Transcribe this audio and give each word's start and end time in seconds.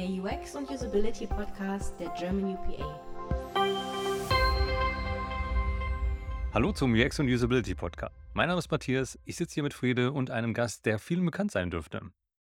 der 0.00 0.08
UX 0.08 0.56
und 0.56 0.70
Usability 0.70 1.26
Podcast 1.26 2.00
der 2.00 2.08
German 2.18 2.54
UPA. 2.54 3.00
Hallo 6.54 6.72
zum 6.72 6.94
UX 6.94 7.20
und 7.20 7.28
Usability 7.28 7.74
Podcast. 7.74 8.14
Mein 8.32 8.48
Name 8.48 8.60
ist 8.60 8.70
Matthias, 8.70 9.18
ich 9.26 9.36
sitze 9.36 9.54
hier 9.54 9.62
mit 9.62 9.74
Friede 9.74 10.12
und 10.12 10.30
einem 10.30 10.54
Gast, 10.54 10.86
der 10.86 10.98
vielen 10.98 11.26
bekannt 11.26 11.50
sein 11.50 11.70
dürfte. 11.70 12.00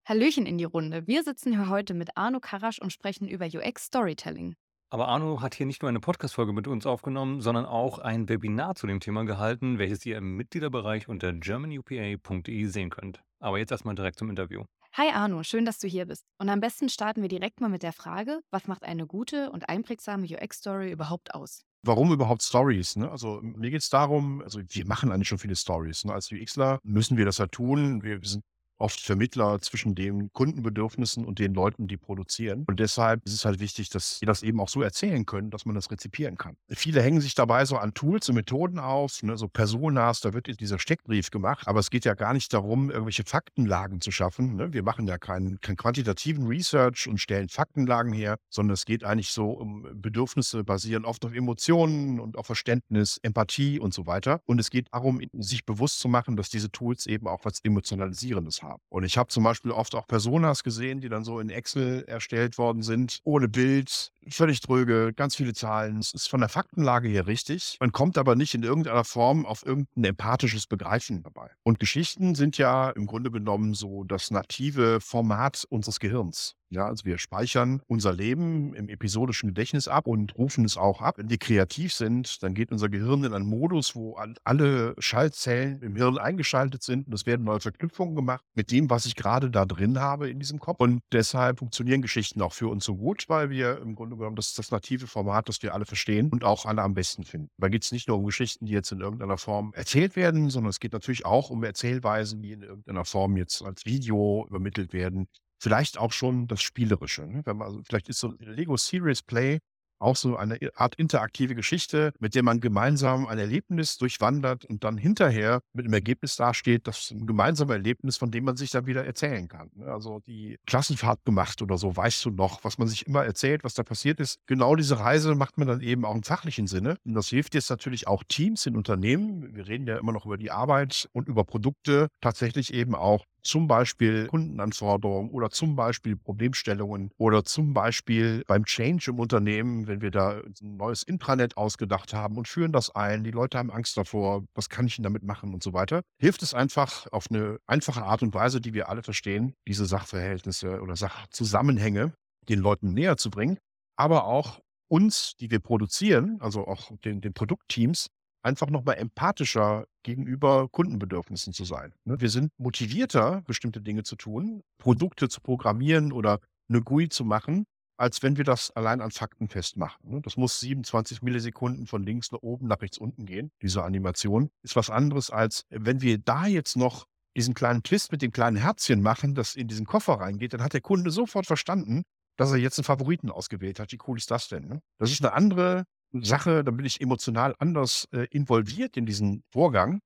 Hallöchen 0.06 0.46
in 0.46 0.56
die 0.56 0.64
Runde. 0.64 1.06
Wir 1.06 1.22
sitzen 1.24 1.52
hier 1.52 1.68
heute 1.68 1.92
mit 1.92 2.16
Arno 2.16 2.40
Karasch 2.40 2.78
und 2.78 2.90
sprechen 2.90 3.28
über 3.28 3.44
UX 3.44 3.84
Storytelling. 3.84 4.54
Aber 4.88 5.08
Arno 5.08 5.42
hat 5.42 5.54
hier 5.54 5.66
nicht 5.66 5.82
nur 5.82 5.90
eine 5.90 6.00
Podcast-Folge 6.00 6.54
mit 6.54 6.66
uns 6.66 6.86
aufgenommen, 6.86 7.42
sondern 7.42 7.66
auch 7.66 7.98
ein 7.98 8.30
Webinar 8.30 8.76
zu 8.76 8.86
dem 8.86 9.00
Thema 9.00 9.24
gehalten, 9.26 9.78
welches 9.78 10.06
ihr 10.06 10.16
im 10.16 10.36
Mitgliederbereich 10.36 11.06
unter 11.06 11.34
germanupa.de 11.34 12.64
sehen 12.64 12.88
könnt. 12.88 13.22
Aber 13.40 13.58
jetzt 13.58 13.72
erstmal 13.72 13.94
direkt 13.94 14.18
zum 14.18 14.30
Interview. 14.30 14.64
Hi 14.94 15.08
Arno, 15.10 15.42
schön, 15.42 15.64
dass 15.64 15.78
du 15.78 15.88
hier 15.88 16.04
bist. 16.04 16.26
Und 16.36 16.50
am 16.50 16.60
besten 16.60 16.90
starten 16.90 17.22
wir 17.22 17.28
direkt 17.30 17.62
mal 17.62 17.70
mit 17.70 17.82
der 17.82 17.94
Frage, 17.94 18.40
was 18.50 18.66
macht 18.66 18.82
eine 18.82 19.06
gute 19.06 19.50
und 19.50 19.66
einprägsame 19.66 20.26
UX-Story 20.26 20.92
überhaupt 20.92 21.34
aus? 21.34 21.64
Warum 21.82 22.12
überhaupt 22.12 22.42
Stories? 22.42 22.96
Ne? 22.96 23.10
Also 23.10 23.40
mir 23.40 23.70
geht 23.70 23.80
es 23.80 23.88
darum, 23.88 24.42
also 24.42 24.60
wir 24.68 24.86
machen 24.86 25.10
eigentlich 25.10 25.28
schon 25.28 25.38
viele 25.38 25.56
Stories. 25.56 26.04
Ne? 26.04 26.12
Als 26.12 26.30
UXler 26.30 26.78
müssen 26.82 27.16
wir 27.16 27.24
das 27.24 27.38
ja 27.38 27.46
tun. 27.46 28.02
Wir 28.02 28.20
sind 28.22 28.44
oft 28.78 29.00
Vermittler 29.00 29.60
zwischen 29.60 29.94
den 29.94 30.32
Kundenbedürfnissen 30.32 31.24
und 31.24 31.38
den 31.38 31.54
Leuten, 31.54 31.86
die 31.86 31.96
produzieren. 31.96 32.64
Und 32.66 32.80
deshalb 32.80 33.24
ist 33.24 33.34
es 33.34 33.44
halt 33.44 33.60
wichtig, 33.60 33.90
dass 33.90 34.18
sie 34.18 34.26
das 34.26 34.42
eben 34.42 34.60
auch 34.60 34.68
so 34.68 34.82
erzählen 34.82 35.24
können, 35.26 35.50
dass 35.50 35.66
man 35.66 35.74
das 35.74 35.90
rezipieren 35.90 36.36
kann. 36.36 36.56
Viele 36.68 37.02
hängen 37.02 37.20
sich 37.20 37.34
dabei 37.34 37.64
so 37.64 37.76
an 37.76 37.94
Tools 37.94 38.28
und 38.28 38.34
Methoden 38.34 38.78
auf, 38.78 39.22
ne, 39.22 39.36
so 39.36 39.48
Personas, 39.48 40.20
da 40.20 40.32
wird 40.32 40.60
dieser 40.60 40.78
Steckbrief 40.78 41.30
gemacht. 41.30 41.66
Aber 41.68 41.80
es 41.80 41.90
geht 41.90 42.04
ja 42.04 42.14
gar 42.14 42.32
nicht 42.32 42.52
darum, 42.52 42.90
irgendwelche 42.90 43.24
Faktenlagen 43.24 44.00
zu 44.00 44.10
schaffen. 44.10 44.56
Ne? 44.56 44.72
Wir 44.72 44.82
machen 44.82 45.06
ja 45.06 45.18
keinen, 45.18 45.60
keinen 45.60 45.76
quantitativen 45.76 46.46
Research 46.46 47.06
und 47.08 47.18
stellen 47.18 47.48
Faktenlagen 47.48 48.12
her, 48.12 48.36
sondern 48.50 48.74
es 48.74 48.84
geht 48.84 49.04
eigentlich 49.04 49.30
so 49.30 49.50
um 49.50 49.86
Bedürfnisse 49.94 50.64
basieren 50.64 51.04
oft 51.04 51.24
auf 51.24 51.34
Emotionen 51.34 52.20
und 52.20 52.36
auf 52.36 52.46
Verständnis, 52.46 53.18
Empathie 53.22 53.78
und 53.78 53.94
so 53.94 54.06
weiter. 54.06 54.40
Und 54.46 54.58
es 54.58 54.70
geht 54.70 54.88
darum, 54.92 55.20
sich 55.32 55.64
bewusst 55.64 56.00
zu 56.00 56.08
machen, 56.08 56.36
dass 56.36 56.48
diese 56.48 56.70
Tools 56.70 57.06
eben 57.06 57.26
auch 57.26 57.44
was 57.44 57.60
Emotionalisierendes 57.62 58.61
haben. 58.62 58.80
Und 58.88 59.04
ich 59.04 59.18
habe 59.18 59.28
zum 59.28 59.44
Beispiel 59.44 59.70
oft 59.70 59.94
auch 59.94 60.06
Personas 60.06 60.62
gesehen, 60.62 61.00
die 61.00 61.08
dann 61.08 61.24
so 61.24 61.40
in 61.40 61.50
Excel 61.50 62.04
erstellt 62.06 62.58
worden 62.58 62.82
sind, 62.82 63.20
ohne 63.24 63.48
Bild, 63.48 64.12
völlig 64.28 64.60
dröge, 64.60 65.12
ganz 65.14 65.36
viele 65.36 65.52
Zahlen. 65.54 65.98
Es 65.98 66.12
ist 66.12 66.28
von 66.28 66.40
der 66.40 66.48
Faktenlage 66.48 67.08
her 67.08 67.26
richtig. 67.26 67.76
Man 67.80 67.92
kommt 67.92 68.18
aber 68.18 68.34
nicht 68.36 68.54
in 68.54 68.62
irgendeiner 68.62 69.04
Form 69.04 69.46
auf 69.46 69.64
irgendein 69.64 70.04
empathisches 70.04 70.66
Begreifen 70.66 71.22
dabei. 71.22 71.50
Und 71.62 71.80
Geschichten 71.80 72.34
sind 72.34 72.58
ja 72.58 72.90
im 72.90 73.06
Grunde 73.06 73.30
genommen 73.30 73.74
so 73.74 74.04
das 74.04 74.30
native 74.30 75.00
Format 75.00 75.64
unseres 75.68 76.00
Gehirns. 76.00 76.56
Ja, 76.72 76.86
also 76.86 77.04
wir 77.04 77.18
speichern 77.18 77.82
unser 77.86 78.14
Leben 78.14 78.72
im 78.72 78.88
episodischen 78.88 79.50
Gedächtnis 79.50 79.88
ab 79.88 80.06
und 80.06 80.38
rufen 80.38 80.64
es 80.64 80.78
auch 80.78 81.02
ab. 81.02 81.18
Wenn 81.18 81.28
wir 81.28 81.36
kreativ 81.36 81.92
sind, 81.92 82.42
dann 82.42 82.54
geht 82.54 82.72
unser 82.72 82.88
Gehirn 82.88 83.24
in 83.24 83.34
einen 83.34 83.44
Modus, 83.44 83.94
wo 83.94 84.16
alle 84.42 84.94
Schaltzellen 84.98 85.82
im 85.82 85.96
Hirn 85.96 86.16
eingeschaltet 86.16 86.82
sind 86.82 87.08
und 87.08 87.12
es 87.12 87.26
werden 87.26 87.44
neue 87.44 87.60
Verknüpfungen 87.60 88.14
gemacht 88.16 88.42
mit 88.54 88.70
dem, 88.70 88.88
was 88.88 89.04
ich 89.04 89.16
gerade 89.16 89.50
da 89.50 89.66
drin 89.66 90.00
habe 90.00 90.30
in 90.30 90.38
diesem 90.38 90.60
Kopf. 90.60 90.80
Und 90.80 91.02
deshalb 91.12 91.58
funktionieren 91.58 92.00
Geschichten 92.00 92.40
auch 92.40 92.54
für 92.54 92.68
uns 92.68 92.86
so 92.86 92.96
gut, 92.96 93.24
weil 93.28 93.50
wir 93.50 93.78
im 93.82 93.94
Grunde 93.94 94.11
genommen, 94.16 94.36
das 94.36 94.54
das 94.54 94.70
native 94.70 95.06
Format, 95.06 95.48
das 95.48 95.62
wir 95.62 95.74
alle 95.74 95.84
verstehen 95.84 96.30
und 96.30 96.44
auch 96.44 96.66
alle 96.66 96.82
am 96.82 96.94
besten 96.94 97.24
finden. 97.24 97.50
Da 97.58 97.68
geht 97.68 97.84
es 97.84 97.92
nicht 97.92 98.08
nur 98.08 98.18
um 98.18 98.24
Geschichten, 98.24 98.66
die 98.66 98.72
jetzt 98.72 98.92
in 98.92 99.00
irgendeiner 99.00 99.38
Form 99.38 99.72
erzählt 99.74 100.16
werden, 100.16 100.50
sondern 100.50 100.70
es 100.70 100.80
geht 100.80 100.92
natürlich 100.92 101.24
auch 101.26 101.50
um 101.50 101.62
Erzählweisen, 101.64 102.42
die 102.42 102.52
in 102.52 102.62
irgendeiner 102.62 103.04
Form 103.04 103.36
jetzt 103.36 103.62
als 103.62 103.84
Video 103.84 104.46
übermittelt 104.48 104.92
werden, 104.92 105.28
vielleicht 105.60 105.98
auch 105.98 106.12
schon 106.12 106.48
das 106.48 106.60
Spielerische. 106.62 107.26
Ne? 107.26 107.42
Wenn 107.44 107.56
man, 107.56 107.68
also 107.68 107.82
vielleicht 107.84 108.08
ist 108.08 108.18
so 108.18 108.34
Lego 108.38 108.76
Serious 108.76 109.22
Play 109.22 109.60
auch 110.02 110.16
so 110.16 110.36
eine 110.36 110.58
Art 110.74 110.94
interaktive 110.96 111.54
Geschichte, 111.54 112.12
mit 112.18 112.34
der 112.34 112.42
man 112.42 112.60
gemeinsam 112.60 113.26
ein 113.26 113.38
Erlebnis 113.38 113.96
durchwandert 113.98 114.64
und 114.64 114.84
dann 114.84 114.98
hinterher 114.98 115.62
mit 115.72 115.84
einem 115.84 115.94
Ergebnis 115.94 116.36
dasteht, 116.36 116.86
das 116.86 117.10
ein 117.10 117.26
gemeinsames 117.26 117.72
Erlebnis, 117.72 118.16
von 118.16 118.30
dem 118.30 118.44
man 118.44 118.56
sich 118.56 118.70
dann 118.70 118.86
wieder 118.86 119.04
erzählen 119.04 119.48
kann. 119.48 119.70
Ne? 119.74 119.86
Also 119.86 120.20
die 120.26 120.58
Klassenfahrt 120.66 121.24
gemacht 121.24 121.62
oder 121.62 121.78
so, 121.78 121.96
weißt 121.96 122.24
du 122.24 122.30
noch, 122.30 122.64
was 122.64 122.78
man 122.78 122.88
sich 122.88 123.06
immer 123.06 123.24
erzählt, 123.24 123.64
was 123.64 123.74
da 123.74 123.82
passiert 123.82 124.20
ist. 124.20 124.38
Genau 124.46 124.76
diese 124.76 124.98
Reise 124.98 125.34
macht 125.34 125.58
man 125.58 125.68
dann 125.68 125.80
eben 125.80 126.04
auch 126.04 126.14
im 126.14 126.22
fachlichen 126.22 126.66
Sinne. 126.66 126.96
Und 127.04 127.14
das 127.14 127.28
hilft 127.28 127.54
jetzt 127.54 127.70
natürlich 127.70 128.06
auch 128.08 128.24
Teams 128.24 128.66
in 128.66 128.76
Unternehmen. 128.76 129.54
Wir 129.54 129.68
reden 129.68 129.86
ja 129.86 129.98
immer 129.98 130.12
noch 130.12 130.26
über 130.26 130.36
die 130.36 130.50
Arbeit 130.50 131.08
und 131.12 131.28
über 131.28 131.44
Produkte, 131.44 132.08
tatsächlich 132.20 132.74
eben 132.74 132.94
auch 132.94 133.24
zum 133.42 133.66
Beispiel 133.66 134.26
Kundenanforderungen 134.28 135.30
oder 135.30 135.50
zum 135.50 135.76
Beispiel 135.76 136.16
Problemstellungen 136.16 137.10
oder 137.18 137.44
zum 137.44 137.74
Beispiel 137.74 138.44
beim 138.46 138.64
Change 138.64 139.10
im 139.10 139.18
Unternehmen, 139.18 139.86
wenn 139.86 140.00
wir 140.00 140.10
da 140.10 140.40
ein 140.40 140.76
neues 140.76 141.02
Intranet 141.02 141.56
ausgedacht 141.56 142.14
haben 142.14 142.36
und 142.36 142.48
führen 142.48 142.72
das 142.72 142.94
ein, 142.94 143.24
die 143.24 143.30
Leute 143.30 143.58
haben 143.58 143.70
Angst 143.70 143.96
davor, 143.96 144.44
was 144.54 144.68
kann 144.68 144.86
ich 144.86 144.96
denn 144.96 145.02
damit 145.02 145.22
machen 145.22 145.54
und 145.54 145.62
so 145.62 145.72
weiter, 145.72 146.02
hilft 146.18 146.42
es 146.42 146.54
einfach 146.54 147.06
auf 147.12 147.26
eine 147.30 147.58
einfache 147.66 148.02
Art 148.02 148.22
und 148.22 148.34
Weise, 148.34 148.60
die 148.60 148.74
wir 148.74 148.88
alle 148.88 149.02
verstehen, 149.02 149.54
diese 149.66 149.86
Sachverhältnisse 149.86 150.80
oder 150.80 150.96
Sachzusammenhänge 150.96 152.12
den 152.48 152.60
Leuten 152.60 152.92
näher 152.92 153.16
zu 153.16 153.30
bringen, 153.30 153.58
aber 153.96 154.24
auch 154.24 154.60
uns, 154.88 155.36
die 155.36 155.50
wir 155.50 155.60
produzieren, 155.60 156.38
also 156.40 156.66
auch 156.66 156.90
den, 157.04 157.20
den 157.20 157.32
Produktteams, 157.32 158.08
einfach 158.42 158.68
nochmal 158.68 158.96
empathischer 158.96 159.86
gegenüber 160.02 160.68
Kundenbedürfnissen 160.68 161.52
zu 161.52 161.64
sein. 161.64 161.94
Ne? 162.04 162.20
Wir 162.20 162.28
sind 162.28 162.52
motivierter, 162.58 163.42
bestimmte 163.46 163.80
Dinge 163.80 164.02
zu 164.02 164.16
tun, 164.16 164.62
Produkte 164.78 165.28
zu 165.28 165.40
programmieren 165.40 166.12
oder 166.12 166.40
eine 166.68 166.82
GUI 166.82 167.08
zu 167.08 167.24
machen, 167.24 167.64
als 167.96 168.22
wenn 168.22 168.36
wir 168.36 168.44
das 168.44 168.70
allein 168.72 169.00
an 169.00 169.10
Fakten 169.10 169.48
festmachen. 169.48 170.10
Ne? 170.10 170.20
Das 170.22 170.36
muss 170.36 170.58
27 170.60 171.22
Millisekunden 171.22 171.86
von 171.86 172.02
links 172.02 172.32
nach 172.32 172.42
oben 172.42 172.66
nach 172.66 172.80
rechts 172.80 172.98
unten 172.98 173.26
gehen. 173.26 173.50
Diese 173.62 173.84
Animation 173.84 174.50
ist 174.62 174.76
was 174.76 174.90
anderes, 174.90 175.30
als 175.30 175.64
wenn 175.70 176.02
wir 176.02 176.18
da 176.18 176.46
jetzt 176.46 176.76
noch 176.76 177.06
diesen 177.36 177.54
kleinen 177.54 177.82
Twist 177.82 178.12
mit 178.12 178.22
dem 178.22 178.32
kleinen 178.32 178.56
Herzchen 178.56 179.02
machen, 179.02 179.34
das 179.34 179.54
in 179.54 179.68
diesen 179.68 179.86
Koffer 179.86 180.14
reingeht, 180.14 180.52
dann 180.52 180.62
hat 180.62 180.74
der 180.74 180.80
Kunde 180.80 181.10
sofort 181.10 181.46
verstanden, 181.46 182.02
dass 182.36 182.50
er 182.50 182.58
jetzt 182.58 182.78
einen 182.78 182.84
Favoriten 182.84 183.30
ausgewählt 183.30 183.78
hat. 183.78 183.92
Wie 183.92 183.98
cool 184.06 184.18
ist 184.18 184.30
das 184.30 184.48
denn? 184.48 184.66
Ne? 184.66 184.82
Das 184.98 185.10
ist 185.10 185.24
eine 185.24 185.32
andere 185.32 185.84
Sache, 186.12 186.64
da 186.64 186.70
bin 186.70 186.84
ich 186.84 187.00
emotional 187.00 187.54
anders 187.58 188.08
äh, 188.12 188.26
involviert 188.30 188.96
in 188.96 189.06
diesen 189.06 189.42
Vorgang, 189.50 190.00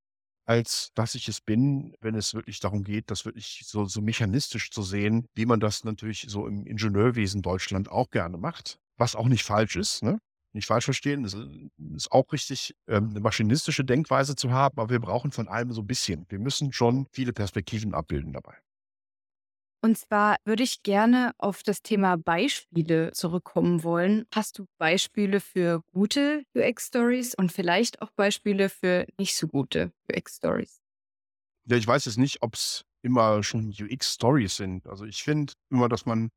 als 0.47 0.91
dass 0.95 1.15
ich 1.15 1.29
es 1.29 1.41
bin, 1.41 1.95
wenn 2.01 2.15
es 2.15 2.35
wirklich 2.35 2.61
darum 2.61 2.85
geht, 2.85 3.11
das 3.11 3.25
wirklich 3.25 3.63
so, 3.65 3.85
so 3.87 4.01
mechanistisch 4.01 4.71
zu 4.71 4.83
sehen, 4.83 5.27
wie 5.35 5.47
man 5.47 5.61
das 5.61 5.85
natürlich 5.85 6.27
so 6.29 6.47
im 6.47 6.67
Ingenieurwesen 6.67 7.43
Deutschland 7.43 7.91
auch 7.91 8.11
gerne 8.11 8.39
macht. 8.39 8.79
Was 8.97 9.17
auch 9.17 9.29
nicht 9.29 9.45
falsch 9.45 9.77
ist, 9.77 10.03
ne? 10.03 10.19
Nicht 10.53 10.67
falsch 10.67 10.87
verstehen, 10.87 11.25
es 11.25 11.37
ist 11.95 12.11
auch 12.13 12.33
richtig, 12.33 12.75
ähm, 12.89 13.11
eine 13.11 13.21
maschinistische 13.21 13.85
Denkweise 13.85 14.37
zu 14.37 14.53
haben, 14.53 14.79
aber 14.79 14.91
wir 14.91 15.01
brauchen 15.01 15.31
von 15.33 15.49
allem 15.49 15.73
so 15.73 15.83
ein 15.83 15.87
bisschen. 15.87 16.25
Wir 16.31 16.39
müssen 16.39 16.73
schon 16.73 17.07
viele 17.13 17.35
Perspektiven 17.35 17.93
abbilden 17.93 18.33
dabei. 18.33 18.57
Und 19.83 19.97
zwar 19.97 20.37
würde 20.45 20.63
ich 20.63 20.83
gerne 20.83 21.33
auf 21.39 21.63
das 21.63 21.83
Thema 21.83 22.17
Beispiele 22.17 23.13
zurückkommen 23.13 23.85
wollen. 23.85 24.25
Hast 24.35 24.59
du 24.59 24.67
Beispiele 24.79 25.41
für 25.41 25.83
gute 25.93 26.43
UX-Stories 26.55 27.35
und 27.35 27.53
vielleicht 27.53 28.03
auch 28.03 28.11
Beispiele 28.11 28.69
für 28.69 29.07
nicht 29.19 29.37
so 29.37 29.47
gute 29.47 29.93
UX-Stories? 30.11 30.81
Ja, 31.69 31.77
ich 31.77 31.87
weiß 31.87 32.05
jetzt 32.05 32.19
nicht, 32.19 32.43
ob 32.43 32.55
es 32.55 32.85
immer 33.03 33.43
schon 33.43 33.71
UX-Stories 33.71 34.57
sind. 34.57 34.87
Also 34.87 35.05
ich 35.05 35.23
finde 35.23 35.53
immer, 35.71 35.89
dass 35.89 36.07
man, 36.07 36.31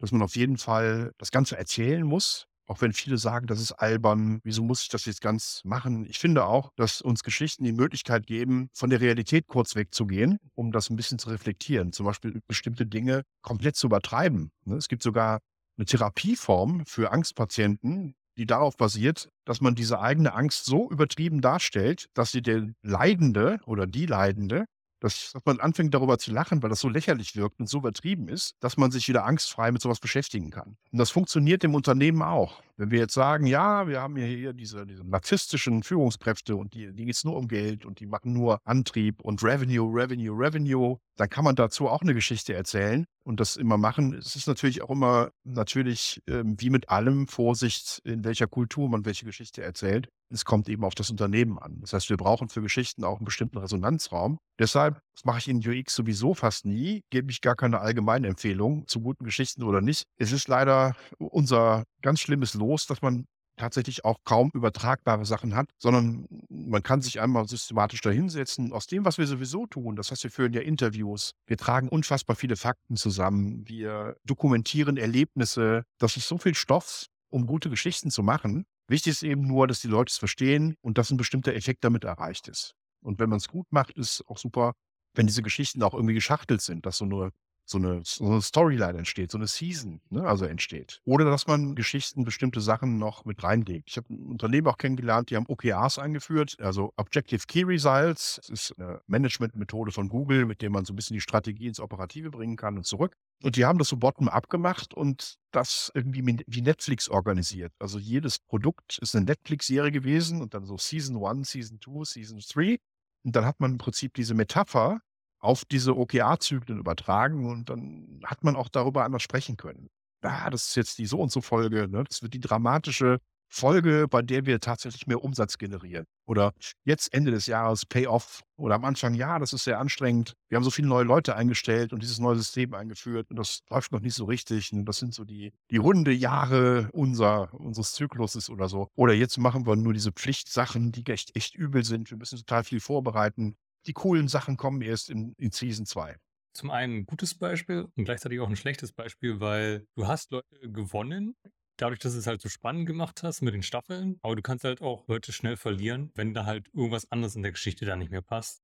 dass 0.00 0.12
man 0.12 0.22
auf 0.22 0.36
jeden 0.36 0.58
Fall 0.58 1.12
das 1.18 1.30
Ganze 1.30 1.56
erzählen 1.56 2.02
muss. 2.04 2.46
Auch 2.66 2.80
wenn 2.80 2.92
viele 2.92 3.18
sagen, 3.18 3.46
das 3.46 3.60
ist 3.60 3.72
albern, 3.72 4.40
wieso 4.42 4.62
muss 4.62 4.82
ich 4.82 4.88
das 4.88 5.04
jetzt 5.04 5.20
ganz 5.20 5.60
machen? 5.64 6.06
Ich 6.06 6.18
finde 6.18 6.46
auch, 6.46 6.72
dass 6.76 7.02
uns 7.02 7.22
Geschichten 7.22 7.64
die 7.64 7.72
Möglichkeit 7.72 8.26
geben, 8.26 8.68
von 8.72 8.90
der 8.90 9.00
Realität 9.00 9.46
kurz 9.46 9.76
wegzugehen, 9.76 10.38
um 10.54 10.72
das 10.72 10.88
ein 10.88 10.96
bisschen 10.96 11.18
zu 11.18 11.28
reflektieren. 11.28 11.92
Zum 11.92 12.06
Beispiel 12.06 12.40
bestimmte 12.46 12.86
Dinge 12.86 13.22
komplett 13.42 13.76
zu 13.76 13.88
übertreiben. 13.88 14.50
Ne? 14.64 14.76
Es 14.76 14.88
gibt 14.88 15.02
sogar 15.02 15.40
eine 15.76 15.84
Therapieform 15.84 16.84
für 16.86 17.12
Angstpatienten, 17.12 18.14
die 18.36 18.46
darauf 18.46 18.76
basiert, 18.76 19.28
dass 19.44 19.60
man 19.60 19.74
diese 19.74 20.00
eigene 20.00 20.34
Angst 20.34 20.64
so 20.64 20.90
übertrieben 20.90 21.40
darstellt, 21.40 22.06
dass 22.14 22.32
sie 22.32 22.42
der 22.42 22.68
Leidende 22.82 23.60
oder 23.66 23.86
die 23.86 24.06
Leidende 24.06 24.64
dass, 25.04 25.32
dass 25.32 25.42
man 25.44 25.60
anfängt 25.60 25.92
darüber 25.92 26.18
zu 26.18 26.32
lachen, 26.32 26.62
weil 26.62 26.70
das 26.70 26.80
so 26.80 26.88
lächerlich 26.88 27.36
wirkt 27.36 27.60
und 27.60 27.68
so 27.68 27.78
übertrieben 27.78 28.28
ist, 28.28 28.56
dass 28.60 28.78
man 28.78 28.90
sich 28.90 29.06
wieder 29.06 29.26
angstfrei 29.26 29.70
mit 29.70 29.82
sowas 29.82 30.00
beschäftigen 30.00 30.50
kann. 30.50 30.78
Und 30.90 30.98
das 30.98 31.10
funktioniert 31.10 31.62
im 31.62 31.74
Unternehmen 31.74 32.22
auch. 32.22 32.62
Wenn 32.76 32.90
wir 32.90 33.00
jetzt 33.00 33.12
sagen, 33.12 33.46
ja, 33.46 33.86
wir 33.86 34.00
haben 34.00 34.16
hier 34.16 34.54
diese, 34.54 34.86
diese 34.86 35.04
narzisstischen 35.04 35.82
Führungskräfte 35.82 36.56
und 36.56 36.74
die, 36.74 36.92
die 36.92 37.04
geht 37.04 37.16
es 37.16 37.24
nur 37.24 37.36
um 37.36 37.48
Geld 37.48 37.84
und 37.84 38.00
die 38.00 38.06
machen 38.06 38.32
nur 38.32 38.58
Antrieb 38.64 39.20
und 39.20 39.44
Revenue, 39.44 39.94
Revenue, 39.94 40.36
Revenue, 40.36 40.98
dann 41.16 41.28
kann 41.28 41.44
man 41.44 41.54
dazu 41.54 41.88
auch 41.88 42.00
eine 42.00 42.14
Geschichte 42.14 42.54
erzählen 42.54 43.04
und 43.24 43.40
das 43.40 43.56
immer 43.56 43.76
machen. 43.76 44.14
Es 44.14 44.34
ist 44.36 44.48
natürlich 44.48 44.82
auch 44.82 44.90
immer 44.90 45.30
natürlich 45.44 46.22
ähm, 46.26 46.56
wie 46.58 46.70
mit 46.70 46.88
allem 46.88 47.28
Vorsicht, 47.28 48.00
in 48.04 48.24
welcher 48.24 48.46
Kultur 48.46 48.88
man 48.88 49.04
welche 49.04 49.24
Geschichte 49.26 49.62
erzählt. 49.62 50.08
Es 50.34 50.44
kommt 50.44 50.68
eben 50.68 50.84
auf 50.84 50.94
das 50.94 51.10
Unternehmen 51.10 51.58
an. 51.58 51.78
Das 51.80 51.92
heißt, 51.92 52.10
wir 52.10 52.16
brauchen 52.16 52.48
für 52.48 52.62
Geschichten 52.62 53.04
auch 53.04 53.18
einen 53.18 53.24
bestimmten 53.24 53.58
Resonanzraum. 53.58 54.38
Deshalb, 54.58 55.00
das 55.14 55.24
mache 55.24 55.38
ich 55.38 55.48
in 55.48 55.58
UX 55.58 55.94
sowieso 55.94 56.34
fast 56.34 56.66
nie, 56.66 57.02
gebe 57.10 57.30
ich 57.30 57.40
gar 57.40 57.56
keine 57.56 57.80
allgemeine 57.80 58.28
Empfehlung 58.28 58.86
zu 58.86 59.00
guten 59.00 59.24
Geschichten 59.24 59.62
oder 59.62 59.80
nicht. 59.80 60.04
Es 60.16 60.32
ist 60.32 60.48
leider 60.48 60.94
unser 61.18 61.84
ganz 62.02 62.20
schlimmes 62.20 62.54
Los, 62.54 62.86
dass 62.86 63.02
man 63.02 63.26
tatsächlich 63.56 64.04
auch 64.04 64.18
kaum 64.24 64.50
übertragbare 64.52 65.24
Sachen 65.24 65.54
hat, 65.54 65.70
sondern 65.78 66.26
man 66.48 66.82
kann 66.82 67.00
sich 67.00 67.20
einmal 67.20 67.46
systematisch 67.46 68.00
dahinsetzen. 68.00 68.72
Aus 68.72 68.86
dem, 68.86 69.04
was 69.04 69.18
wir 69.18 69.26
sowieso 69.26 69.66
tun, 69.66 69.96
das 69.96 70.10
heißt, 70.10 70.24
wir 70.24 70.30
führen 70.30 70.52
ja 70.52 70.60
Interviews, 70.60 71.32
wir 71.46 71.56
tragen 71.56 71.88
unfassbar 71.88 72.36
viele 72.36 72.56
Fakten 72.56 72.96
zusammen, 72.96 73.66
wir 73.68 74.16
dokumentieren 74.24 74.96
Erlebnisse. 74.96 75.84
Das 75.98 76.16
ist 76.16 76.28
so 76.28 76.38
viel 76.38 76.54
Stoff, 76.54 77.06
um 77.30 77.46
gute 77.46 77.70
Geschichten 77.70 78.10
zu 78.10 78.22
machen. 78.22 78.64
Wichtig 78.88 79.12
ist 79.12 79.22
eben 79.22 79.46
nur, 79.46 79.66
dass 79.66 79.80
die 79.80 79.88
Leute 79.88 80.10
es 80.10 80.18
verstehen 80.18 80.76
und 80.82 80.98
dass 80.98 81.10
ein 81.10 81.16
bestimmter 81.16 81.54
Effekt 81.54 81.84
damit 81.84 82.04
erreicht 82.04 82.48
ist. 82.48 82.74
Und 83.02 83.18
wenn 83.18 83.30
man 83.30 83.38
es 83.38 83.48
gut 83.48 83.66
macht, 83.70 83.96
ist 83.96 84.22
auch 84.28 84.38
super, 84.38 84.74
wenn 85.14 85.26
diese 85.26 85.42
Geschichten 85.42 85.82
auch 85.82 85.94
irgendwie 85.94 86.14
geschachtelt 86.14 86.60
sind, 86.60 86.84
dass 86.86 86.98
so 86.98 87.04
eine, 87.04 87.30
so 87.66 87.78
eine, 87.78 88.02
so 88.04 88.24
eine 88.24 88.42
Storyline 88.42 88.98
entsteht, 88.98 89.30
so 89.30 89.38
eine 89.38 89.46
Season, 89.46 90.00
ne, 90.10 90.24
also 90.24 90.44
entsteht. 90.44 91.00
Oder 91.04 91.24
dass 91.24 91.46
man 91.46 91.74
Geschichten, 91.74 92.24
bestimmte 92.24 92.60
Sachen 92.60 92.98
noch 92.98 93.24
mit 93.24 93.42
reinlegt. 93.42 93.88
Ich 93.90 93.96
habe 93.96 94.12
ein 94.12 94.26
Unternehmen 94.26 94.66
auch 94.66 94.76
kennengelernt, 94.76 95.30
die 95.30 95.36
haben 95.36 95.46
OKRs 95.48 95.98
eingeführt, 95.98 96.56
also 96.60 96.92
Objective 96.96 97.44
Key 97.46 97.64
Results. 97.64 98.36
Das 98.36 98.50
ist 98.50 98.78
eine 98.78 99.00
Managementmethode 99.06 99.92
von 99.92 100.08
Google, 100.08 100.44
mit 100.46 100.62
der 100.62 100.70
man 100.70 100.84
so 100.84 100.92
ein 100.92 100.96
bisschen 100.96 101.14
die 101.14 101.20
Strategie 101.20 101.66
ins 101.68 101.80
Operative 101.80 102.30
bringen 102.30 102.56
kann 102.56 102.76
und 102.76 102.84
zurück. 102.84 103.16
Und 103.42 103.56
die 103.56 103.64
haben 103.64 103.78
das 103.78 103.88
so 103.88 103.96
bottom-up 103.96 104.48
gemacht 104.48 104.94
und 104.94 105.36
das 105.50 105.90
irgendwie 105.94 106.44
wie 106.46 106.62
Netflix 106.62 107.08
organisiert. 107.08 107.72
Also 107.78 107.98
jedes 107.98 108.38
Produkt 108.38 108.98
ist 109.00 109.14
eine 109.14 109.24
Netflix-Serie 109.24 109.92
gewesen 109.92 110.40
und 110.42 110.54
dann 110.54 110.64
so 110.64 110.76
Season 110.76 111.22
1, 111.22 111.50
Season 111.50 111.78
2, 111.80 112.04
Season 112.04 112.38
3. 112.38 112.78
Und 113.24 113.36
dann 113.36 113.44
hat 113.44 113.60
man 113.60 113.72
im 113.72 113.78
Prinzip 113.78 114.14
diese 114.14 114.34
Metapher 114.34 115.00
auf 115.44 115.64
diese 115.64 115.96
OKR-Zyklen 115.96 116.78
übertragen 116.78 117.46
und 117.46 117.70
dann 117.70 118.20
hat 118.24 118.44
man 118.44 118.56
auch 118.56 118.68
darüber 118.68 119.04
anders 119.04 119.22
sprechen 119.22 119.56
können. 119.56 119.88
Ah, 120.22 120.50
das 120.50 120.68
ist 120.68 120.76
jetzt 120.76 120.98
die 120.98 121.06
so 121.06 121.20
und 121.20 121.30
so 121.30 121.42
Folge, 121.42 121.86
ne? 121.88 122.04
das 122.04 122.22
wird 122.22 122.32
die 122.34 122.40
dramatische 122.40 123.20
Folge, 123.54 124.08
bei 124.08 124.20
der 124.20 124.46
wir 124.46 124.58
tatsächlich 124.58 125.06
mehr 125.06 125.22
Umsatz 125.22 125.58
generieren. 125.58 126.06
Oder 126.26 126.54
jetzt 126.84 127.12
Ende 127.14 127.30
des 127.30 127.46
Jahres 127.46 127.86
Payoff 127.86 128.42
oder 128.56 128.74
am 128.74 128.84
Anfang, 128.84 129.14
ja, 129.14 129.38
das 129.38 129.52
ist 129.52 129.64
sehr 129.64 129.78
anstrengend. 129.78 130.32
Wir 130.48 130.56
haben 130.56 130.64
so 130.64 130.70
viele 130.70 130.88
neue 130.88 131.04
Leute 131.04 131.36
eingestellt 131.36 131.92
und 131.92 132.02
dieses 132.02 132.18
neue 132.18 132.36
System 132.36 132.74
eingeführt 132.74 133.30
und 133.30 133.36
das 133.36 133.60
läuft 133.70 133.92
noch 133.92 134.00
nicht 134.00 134.14
so 134.14 134.24
richtig. 134.24 134.72
Und 134.72 134.86
das 134.86 134.98
sind 134.98 135.14
so 135.14 135.24
die, 135.24 135.52
die 135.70 135.76
runde 135.76 136.12
Jahre 136.12 136.88
unser, 136.92 137.52
unseres 137.54 137.92
Zykluses 137.92 138.50
oder 138.50 138.68
so. 138.68 138.88
Oder 138.96 139.12
jetzt 139.12 139.38
machen 139.38 139.66
wir 139.66 139.76
nur 139.76 139.92
diese 139.92 140.12
Pflichtsachen, 140.12 140.90
die 140.90 141.06
echt, 141.06 141.36
echt 141.36 141.54
übel 141.54 141.84
sind. 141.84 142.10
Wir 142.10 142.18
müssen 142.18 142.38
total 142.38 142.64
viel 142.64 142.80
vorbereiten. 142.80 143.56
Die 143.86 143.92
coolen 143.92 144.28
Sachen 144.28 144.56
kommen 144.56 144.80
erst 144.82 145.10
in, 145.10 145.34
in 145.36 145.50
Season 145.50 145.86
2 145.86 146.16
zum 146.54 146.70
einen 146.70 146.98
ein 146.98 147.06
gutes 147.06 147.34
Beispiel 147.34 147.88
und 147.96 148.04
gleichzeitig 148.04 148.40
auch 148.40 148.48
ein 148.48 148.56
schlechtes 148.56 148.92
Beispiel, 148.92 149.40
weil 149.40 149.86
du 149.96 150.06
hast 150.06 150.30
Leute 150.30 150.70
gewonnen, 150.70 151.36
dadurch, 151.76 151.98
dass 151.98 152.12
du 152.12 152.18
es 152.18 152.26
halt 152.26 152.40
so 152.40 152.48
spannend 152.48 152.86
gemacht 152.86 153.22
hast 153.22 153.42
mit 153.42 153.54
den 153.54 153.62
Staffeln, 153.62 154.18
aber 154.22 154.36
du 154.36 154.42
kannst 154.42 154.64
halt 154.64 154.80
auch 154.80 155.06
Leute 155.08 155.32
schnell 155.32 155.56
verlieren, 155.56 156.10
wenn 156.14 156.32
da 156.32 156.46
halt 156.46 156.68
irgendwas 156.72 157.10
anderes 157.10 157.34
in 157.36 157.42
der 157.42 157.52
Geschichte 157.52 157.84
da 157.84 157.96
nicht 157.96 158.10
mehr 158.10 158.22
passt. 158.22 158.62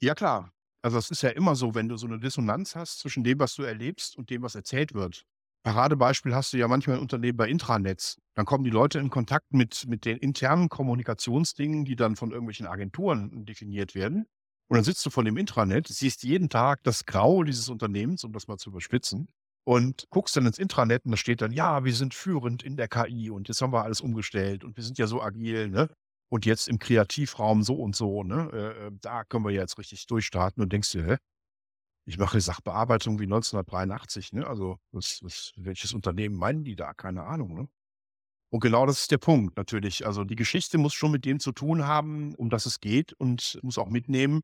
Ja, 0.00 0.14
klar. 0.14 0.52
Also 0.80 0.96
es 0.96 1.10
ist 1.10 1.22
ja 1.22 1.30
immer 1.30 1.56
so, 1.56 1.74
wenn 1.74 1.88
du 1.88 1.96
so 1.96 2.06
eine 2.06 2.20
Dissonanz 2.20 2.76
hast 2.76 3.00
zwischen 3.00 3.24
dem, 3.24 3.40
was 3.40 3.56
du 3.56 3.64
erlebst 3.64 4.16
und 4.16 4.30
dem, 4.30 4.42
was 4.42 4.54
erzählt 4.54 4.94
wird. 4.94 5.26
Paradebeispiel 5.64 6.34
hast 6.34 6.52
du 6.52 6.56
ja 6.56 6.68
manchmal 6.68 6.96
ein 6.96 7.02
Unternehmen 7.02 7.36
bei 7.36 7.48
Intranets. 7.48 8.18
Dann 8.34 8.46
kommen 8.46 8.64
die 8.64 8.70
Leute 8.70 8.98
in 8.98 9.10
Kontakt 9.10 9.52
mit, 9.52 9.86
mit 9.86 10.04
den 10.04 10.16
internen 10.18 10.68
Kommunikationsdingen, 10.68 11.84
die 11.84 11.96
dann 11.96 12.16
von 12.16 12.30
irgendwelchen 12.30 12.66
Agenturen 12.66 13.44
definiert 13.44 13.94
werden. 13.94 14.26
Und 14.70 14.76
dann 14.76 14.84
sitzt 14.84 15.04
du 15.04 15.10
vor 15.10 15.24
dem 15.24 15.36
Intranet, 15.36 15.88
siehst 15.88 16.22
jeden 16.22 16.48
Tag 16.48 16.82
das 16.84 17.06
Grau 17.06 17.42
dieses 17.42 17.68
Unternehmens, 17.68 18.24
um 18.24 18.32
das 18.32 18.48
mal 18.48 18.58
zu 18.58 18.70
überspitzen 18.70 19.28
und 19.68 20.06
guckst 20.08 20.34
dann 20.34 20.46
ins 20.46 20.58
Intranet 20.58 21.04
und 21.04 21.10
da 21.10 21.18
steht 21.18 21.42
dann, 21.42 21.52
ja, 21.52 21.84
wir 21.84 21.94
sind 21.94 22.14
führend 22.14 22.62
in 22.62 22.78
der 22.78 22.88
KI 22.88 23.28
und 23.28 23.48
jetzt 23.48 23.60
haben 23.60 23.70
wir 23.70 23.84
alles 23.84 24.00
umgestellt 24.00 24.64
und 24.64 24.78
wir 24.78 24.82
sind 24.82 24.96
ja 24.96 25.06
so 25.06 25.20
agil, 25.20 25.68
ne? 25.68 25.90
Und 26.30 26.46
jetzt 26.46 26.68
im 26.68 26.78
Kreativraum 26.78 27.62
so 27.62 27.74
und 27.74 27.94
so, 27.94 28.22
ne? 28.22 28.48
Äh, 28.50 28.86
äh 28.86 28.90
da 29.02 29.24
können 29.24 29.44
wir 29.44 29.50
jetzt 29.50 29.76
richtig 29.76 30.06
durchstarten 30.06 30.62
und 30.62 30.72
denkst 30.72 30.92
dir, 30.92 31.04
hä? 31.04 31.16
Ich 32.08 32.16
mache 32.16 32.40
Sachbearbeitung 32.40 33.18
wie 33.18 33.24
1983, 33.24 34.32
ne? 34.32 34.46
Also, 34.46 34.78
was, 34.92 35.22
was, 35.22 35.52
welches 35.56 35.92
Unternehmen 35.92 36.36
meinen 36.36 36.64
die 36.64 36.74
da? 36.74 36.94
Keine 36.94 37.24
Ahnung, 37.24 37.54
ne? 37.54 37.68
Und 38.50 38.60
genau 38.60 38.86
das 38.86 39.00
ist 39.00 39.10
der 39.10 39.18
Punkt 39.18 39.58
natürlich. 39.58 40.06
Also 40.06 40.24
die 40.24 40.34
Geschichte 40.34 40.78
muss 40.78 40.94
schon 40.94 41.10
mit 41.10 41.26
dem 41.26 41.38
zu 41.38 41.52
tun 41.52 41.86
haben, 41.86 42.34
um 42.36 42.48
das 42.48 42.64
es 42.64 42.80
geht 42.80 43.12
und 43.12 43.58
muss 43.62 43.76
auch 43.76 43.90
mitnehmen, 43.90 44.40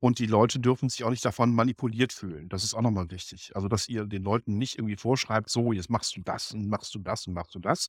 und 0.00 0.20
die 0.20 0.26
Leute 0.26 0.60
dürfen 0.60 0.88
sich 0.88 1.02
auch 1.02 1.10
nicht 1.10 1.24
davon 1.24 1.52
manipuliert 1.52 2.12
fühlen. 2.12 2.48
Das 2.48 2.62
ist 2.62 2.74
auch 2.74 2.82
nochmal 2.82 3.10
wichtig. 3.10 3.50
Also, 3.56 3.66
dass 3.66 3.88
ihr 3.88 4.06
den 4.06 4.22
Leuten 4.22 4.56
nicht 4.56 4.78
irgendwie 4.78 4.96
vorschreibt, 4.96 5.50
so, 5.50 5.72
jetzt 5.72 5.90
machst 5.90 6.16
du 6.16 6.20
das 6.20 6.52
und 6.52 6.68
machst 6.68 6.94
du 6.94 7.00
das 7.00 7.26
und 7.26 7.34
machst 7.34 7.54
du 7.56 7.58
das, 7.58 7.88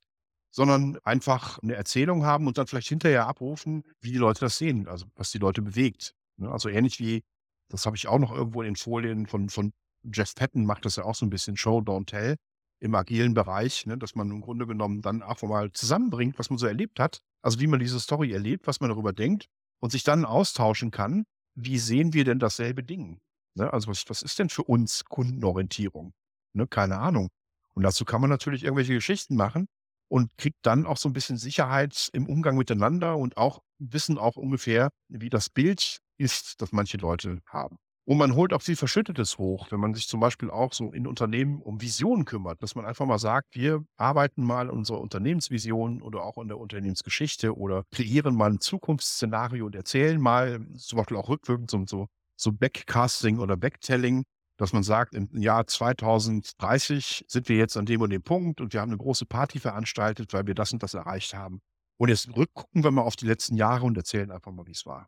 sondern 0.50 0.98
einfach 1.04 1.60
eine 1.60 1.76
Erzählung 1.76 2.26
haben 2.26 2.48
und 2.48 2.58
dann 2.58 2.66
vielleicht 2.66 2.88
hinterher 2.88 3.28
abrufen, 3.28 3.84
wie 4.02 4.12
die 4.12 4.18
Leute 4.18 4.40
das 4.40 4.58
sehen, 4.58 4.88
also 4.88 5.06
was 5.16 5.30
die 5.30 5.38
Leute 5.38 5.62
bewegt. 5.62 6.16
Ne? 6.38 6.52
Also 6.52 6.70
ähnlich 6.70 7.00
wie, 7.00 7.22
das 7.70 7.86
habe 7.86 7.96
ich 7.96 8.08
auch 8.08 8.20
noch 8.20 8.32
irgendwo 8.32 8.62
in 8.62 8.70
den 8.70 8.76
Folien 8.76 9.28
von, 9.28 9.50
von 9.50 9.72
Jeff 10.04 10.36
Patton, 10.36 10.66
macht 10.66 10.86
das 10.86 10.96
ja 10.96 11.04
auch 11.04 11.16
so 11.16 11.26
ein 11.26 11.30
bisschen 11.30 11.58
Show, 11.58 11.80
Don't 11.80 12.08
Tell 12.08 12.36
im 12.82 12.96
agilen 12.96 13.34
Bereich, 13.34 13.86
ne? 13.86 13.98
dass 13.98 14.16
man 14.16 14.30
im 14.32 14.42
Grunde 14.42 14.66
genommen 14.66 15.02
dann 15.02 15.22
einfach 15.22 15.48
mal 15.48 15.72
zusammenbringt, 15.74 16.40
was 16.40 16.50
man 16.50 16.58
so 16.58 16.66
erlebt 16.66 17.00
hat. 17.00 17.20
Also 17.42 17.60
wie 17.60 17.68
man 17.68 17.80
diese 17.80 18.00
Story 18.00 18.32
erlebt, 18.32 18.68
was 18.68 18.80
man 18.80 18.90
darüber 18.90 19.12
denkt 19.12 19.48
und 19.82 19.92
sich 19.92 20.04
dann 20.04 20.24
austauschen 20.24 20.92
kann 20.92 21.26
wie 21.64 21.78
sehen 21.78 22.14
wir 22.14 22.24
denn 22.24 22.40
dasselbe 22.40 22.84
Ding? 22.84 23.20
Ne? 23.56 23.72
Also 23.72 23.90
was, 23.90 24.06
was 24.08 24.22
ist 24.22 24.40
denn 24.40 24.50
für 24.50 24.64
uns 24.64 25.06
Kundenorientierung? 25.06 26.14
Ne? 26.54 26.68
Keine 26.68 26.98
Ahnung. 27.00 27.30
Und 27.74 27.84
dazu 27.84 28.06
kann 28.06 28.22
man 28.22 28.30
natürlich 28.30 28.64
irgendwelche 28.64 28.94
Geschichten 28.94 29.36
machen 29.36 29.68
und 30.10 30.32
kriegt 30.38 30.60
dann 30.64 30.86
auch 30.86 30.98
so 30.98 31.10
ein 31.10 31.14
bisschen 31.14 31.38
Sicherheit 31.38 32.10
im 32.14 32.28
Umgang 32.28 32.58
miteinander 32.58 33.18
und 33.18 33.38
auch 33.38 33.60
wissen 33.78 34.18
auch 34.18 34.36
ungefähr, 34.36 34.90
wie 35.08 35.30
das 35.30 35.50
Bild 35.50 36.00
ist, 36.20 36.62
das 36.62 36.72
manche 36.72 36.98
Leute 36.98 37.40
haben. 37.48 37.78
Und 38.10 38.18
man 38.18 38.34
holt 38.34 38.54
auch 38.54 38.64
viel 38.64 38.76
Verschüttetes 38.76 39.38
hoch, 39.38 39.68
wenn 39.70 39.80
man 39.80 39.94
sich 39.94 40.08
zum 40.08 40.20
Beispiel 40.20 40.50
auch 40.50 40.74
so 40.74 40.92
in 40.92 41.06
Unternehmen 41.06 41.62
um 41.62 41.80
Visionen 41.80 42.26
kümmert, 42.26 42.64
dass 42.64 42.74
man 42.74 42.84
einfach 42.86 43.06
mal 43.06 43.20
sagt, 43.20 43.54
wir 43.54 43.86
arbeiten 43.98 44.44
mal 44.44 44.72
unsere 44.72 44.98
Unternehmensvision 44.98 46.02
oder 46.02 46.24
auch 46.24 46.40
in 46.40 46.48
der 46.48 46.58
Unternehmensgeschichte 46.58 47.56
oder 47.56 47.84
kreieren 47.92 48.36
mal 48.36 48.50
ein 48.50 48.60
Zukunftsszenario 48.60 49.68
und 49.68 49.76
erzählen 49.76 50.20
mal 50.20 50.66
zum 50.76 50.98
Beispiel 50.98 51.18
auch 51.18 51.30
rückwirkend 51.30 51.70
so, 51.70 51.86
so, 51.86 52.08
so 52.36 52.52
Backcasting 52.52 53.38
oder 53.38 53.56
Backtelling, 53.56 54.24
dass 54.58 54.74
man 54.74 54.82
sagt, 54.82 55.14
im 55.14 55.30
Jahr 55.40 55.68
2030 55.68 57.26
sind 57.28 57.48
wir 57.48 57.58
jetzt 57.58 57.78
an 57.78 57.86
dem 57.86 58.02
und 58.02 58.10
dem 58.10 58.24
Punkt 58.24 58.60
und 58.60 58.74
wir 58.74 58.82
haben 58.82 58.90
eine 58.90 58.98
große 58.98 59.28
Party 59.28 59.60
veranstaltet, 59.60 60.34
weil 60.34 60.48
wir 60.48 60.56
das 60.56 60.74
und 60.74 60.82
das 60.82 60.96
erreicht 60.96 61.36
haben. 61.36 61.62
Und 61.98 62.10
jetzt 62.10 62.36
rückgucken 62.36 62.84
wir 62.84 62.90
mal 62.90 63.04
auf 63.04 63.16
die 63.16 63.28
letzten 63.28 63.56
Jahre 63.56 63.86
und 63.86 63.96
erzählen 63.96 64.32
einfach 64.32 64.52
mal, 64.52 64.66
wie 64.66 64.72
es 64.72 64.88
war. 64.88 65.08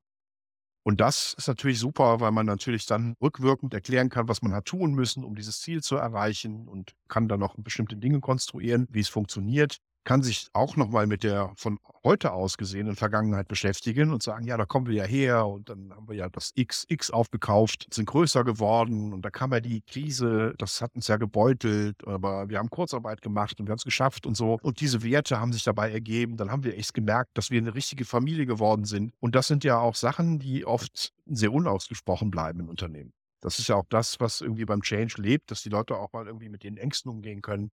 Und 0.84 1.00
das 1.00 1.36
ist 1.38 1.48
natürlich 1.48 1.80
super, 1.80 2.20
weil 2.22 2.32
man 2.32 2.46
natürlich 2.46 2.88
dann 2.88 3.16
rückwirkend 3.22 3.74
erklären 3.74 4.10
kann, 4.10 4.28
was 4.28 4.42
man 4.42 4.54
hat 4.54 4.66
tun 4.66 4.94
müssen, 4.94 5.24
um 5.24 5.36
dieses 5.36 5.62
Ziel 5.62 5.84
zu 5.84 5.96
erreichen 5.96 6.68
und 6.68 6.96
kann 7.08 7.28
dann 7.28 7.44
auch 7.44 7.56
bestimmte 7.58 7.98
Dinge 7.98 8.20
konstruieren, 8.20 8.88
wie 8.90 9.02
es 9.02 9.10
funktioniert 9.10 9.80
kann 10.04 10.24
sich 10.24 10.48
auch 10.54 10.76
nochmal 10.76 11.08
mit 11.08 11.24
der 11.24 11.52
von 11.56 11.80
heute 12.04 12.32
aus 12.34 12.58
gesehenen 12.58 12.96
Vergangenheit 12.96 13.48
beschäftigen 13.48 14.12
und 14.12 14.24
sagen, 14.24 14.46
ja, 14.46 14.58
da 14.58 14.66
kommen 14.66 14.88
wir 14.88 14.96
ja 14.96 15.04
her 15.04 15.46
und 15.46 15.70
dann 15.70 15.94
haben 15.96 16.08
wir 16.08 16.16
ja 16.16 16.30
das 16.30 16.54
XX 16.60 17.12
aufgekauft, 17.12 17.88
sind 17.94 18.08
größer 18.08 18.44
geworden 18.44 19.14
und 19.14 19.24
da 19.24 19.30
kam 19.30 19.52
ja 19.52 19.60
die 19.60 19.82
Krise, 19.82 20.56
das 20.58 20.82
hat 20.82 20.96
uns 20.96 21.08
ja 21.08 21.18
gebeutelt, 21.18 21.96
aber 22.08 22.50
wir 22.50 22.58
haben 22.58 22.70
Kurzarbeit 22.70 23.22
gemacht 23.22 23.60
und 23.60 23.68
wir 23.68 23.72
haben 23.72 23.78
es 23.78 23.84
geschafft 23.84 24.26
und 24.26 24.36
so. 24.36 24.58
Und 24.62 24.82
diese 24.82 25.04
Werte 25.04 25.40
haben 25.40 25.54
sich 25.54 25.64
dabei 25.64 25.92
ergeben. 25.92 26.38
Dann 26.38 26.52
haben 26.52 26.64
wir 26.64 26.78
echt 26.78 26.94
gemerkt, 26.94 27.32
dass 27.36 27.52
wir 27.52 27.60
eine 27.60 27.76
richtige 27.76 28.06
Familie 28.06 28.46
geworden 28.46 28.86
sind. 28.86 29.14
Und 29.20 29.36
das 29.36 29.48
sind 29.48 29.64
ja 29.64 29.78
auch 29.80 29.96
Sachen, 29.96 30.40
die 30.40 30.66
oft 30.66 31.14
sehr 31.28 31.54
unausgesprochen 31.54 32.32
bleiben 32.32 32.62
im 32.62 32.70
Unternehmen. 32.70 33.14
Das 33.42 33.60
ist 33.60 33.68
ja 33.68 33.76
auch 33.76 33.86
das, 33.90 34.20
was 34.20 34.42
irgendwie 34.42 34.66
beim 34.66 34.82
Change 34.82 35.16
lebt, 35.18 35.50
dass 35.52 35.64
die 35.64 35.70
Leute 35.70 35.98
auch 35.98 36.14
mal 36.14 36.28
irgendwie 36.28 36.50
mit 36.50 36.64
den 36.64 36.78
Ängsten 36.78 37.12
umgehen 37.12 37.42
können 37.42 37.72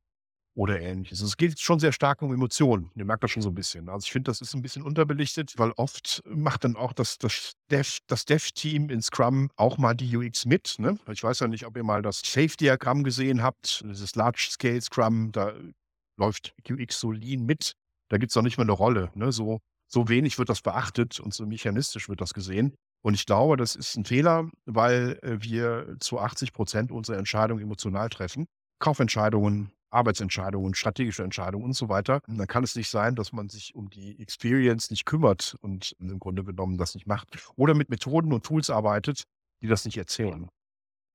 oder 0.59 0.81
ähnliches. 0.81 1.21
Es 1.21 1.37
geht 1.37 1.61
schon 1.61 1.79
sehr 1.79 1.93
stark 1.93 2.21
um 2.21 2.35
Emotionen. 2.35 2.91
Ihr 2.97 3.05
merkt 3.05 3.23
das 3.23 3.31
schon 3.31 3.43
so 3.43 3.50
ein 3.50 3.55
bisschen. 3.55 3.88
Also, 3.88 4.05
ich 4.05 4.11
finde, 4.11 4.29
das 4.29 4.41
ist 4.41 4.55
ein 4.55 4.61
bisschen 4.61 4.83
unterbelichtet, 4.83 5.55
weil 5.57 5.71
oft 5.77 6.21
macht 6.27 6.65
dann 6.65 6.75
auch 6.75 6.93
das 6.93 7.17
das 7.17 7.53
Dev 7.71 8.00
das 8.09 8.25
Dev-Team 8.25 8.91
in 8.91 9.00
Scrum 9.00 9.50
auch 9.57 9.79
mal 9.79 9.95
die 9.95 10.17
UX 10.17 10.47
mit, 10.47 10.75
ne? 10.81 10.99
Ich 11.12 11.23
weiß 11.23 11.38
ja 11.41 11.47
nicht, 11.47 11.65
ob 11.65 11.77
ihr 11.77 11.85
mal 11.85 12.03
das 12.03 12.23
Safe-Diagramm 12.25 13.05
gesehen 13.05 13.41
habt, 13.41 13.85
dieses 13.85 14.17
Large-Scale 14.17 14.81
Scrum, 14.81 15.31
da 15.31 15.53
läuft 16.19 16.55
UX 16.69 16.99
so 16.99 17.12
lean 17.12 17.47
mit. 17.47 17.75
Da 18.11 18.19
gibt 18.19 18.33
es 18.33 18.37
auch 18.37 18.43
nicht 18.43 18.59
mal 18.59 18.65
eine 18.65 18.73
Rolle, 18.73 19.12
ne? 19.15 19.31
So 19.31 19.61
so 19.87 20.09
wenig 20.09 20.38
wird 20.38 20.49
das 20.49 20.61
beachtet 20.61 21.21
und 21.21 21.33
so 21.33 21.47
mechanistisch 21.47 22.09
wird 22.09 22.21
das 22.21 22.35
gesehen. 22.35 22.75
Und 23.03 23.15
ich 23.15 23.27
glaube, 23.27 23.57
das 23.57 23.77
ist 23.77 23.97
ein 23.97 24.05
Fehler, 24.05 24.50
weil, 24.67 25.19
äh, 25.23 25.41
wir 25.41 25.97
zu 26.00 26.19
80% 26.19 26.91
unserer 26.91 27.17
Entscheidungen 27.17 27.62
emotional 27.62 28.09
treffen. 28.09 28.47
Kaufentscheidungen, 28.81 29.73
Arbeitsentscheidungen, 29.90 30.75
strategische 30.75 31.23
Entscheidungen 31.23 31.64
und 31.64 31.73
so 31.75 31.88
weiter. 31.88 32.21
Und 32.26 32.38
dann 32.38 32.47
kann 32.47 32.64
es 32.64 32.76
nicht 32.76 32.90
sein, 32.90 33.14
dass 33.14 33.33
man 33.33 33.49
sich 33.49 33.75
um 33.75 33.90
die 33.90 34.21
Experience 34.21 34.90
nicht 34.90 35.04
kümmert 35.04 35.57
und 35.61 35.97
im 35.99 36.18
Grunde 36.18 36.45
genommen 36.45 36.78
das 36.78 36.95
nicht 36.95 37.07
macht. 37.07 37.38
Oder 37.57 37.75
mit 37.75 37.88
Methoden 37.88 38.33
und 38.33 38.45
Tools 38.45 38.71
arbeitet, 38.71 39.25
die 39.62 39.68
das 39.68 39.85
nicht 39.85 39.97
erzählen. 39.97 40.49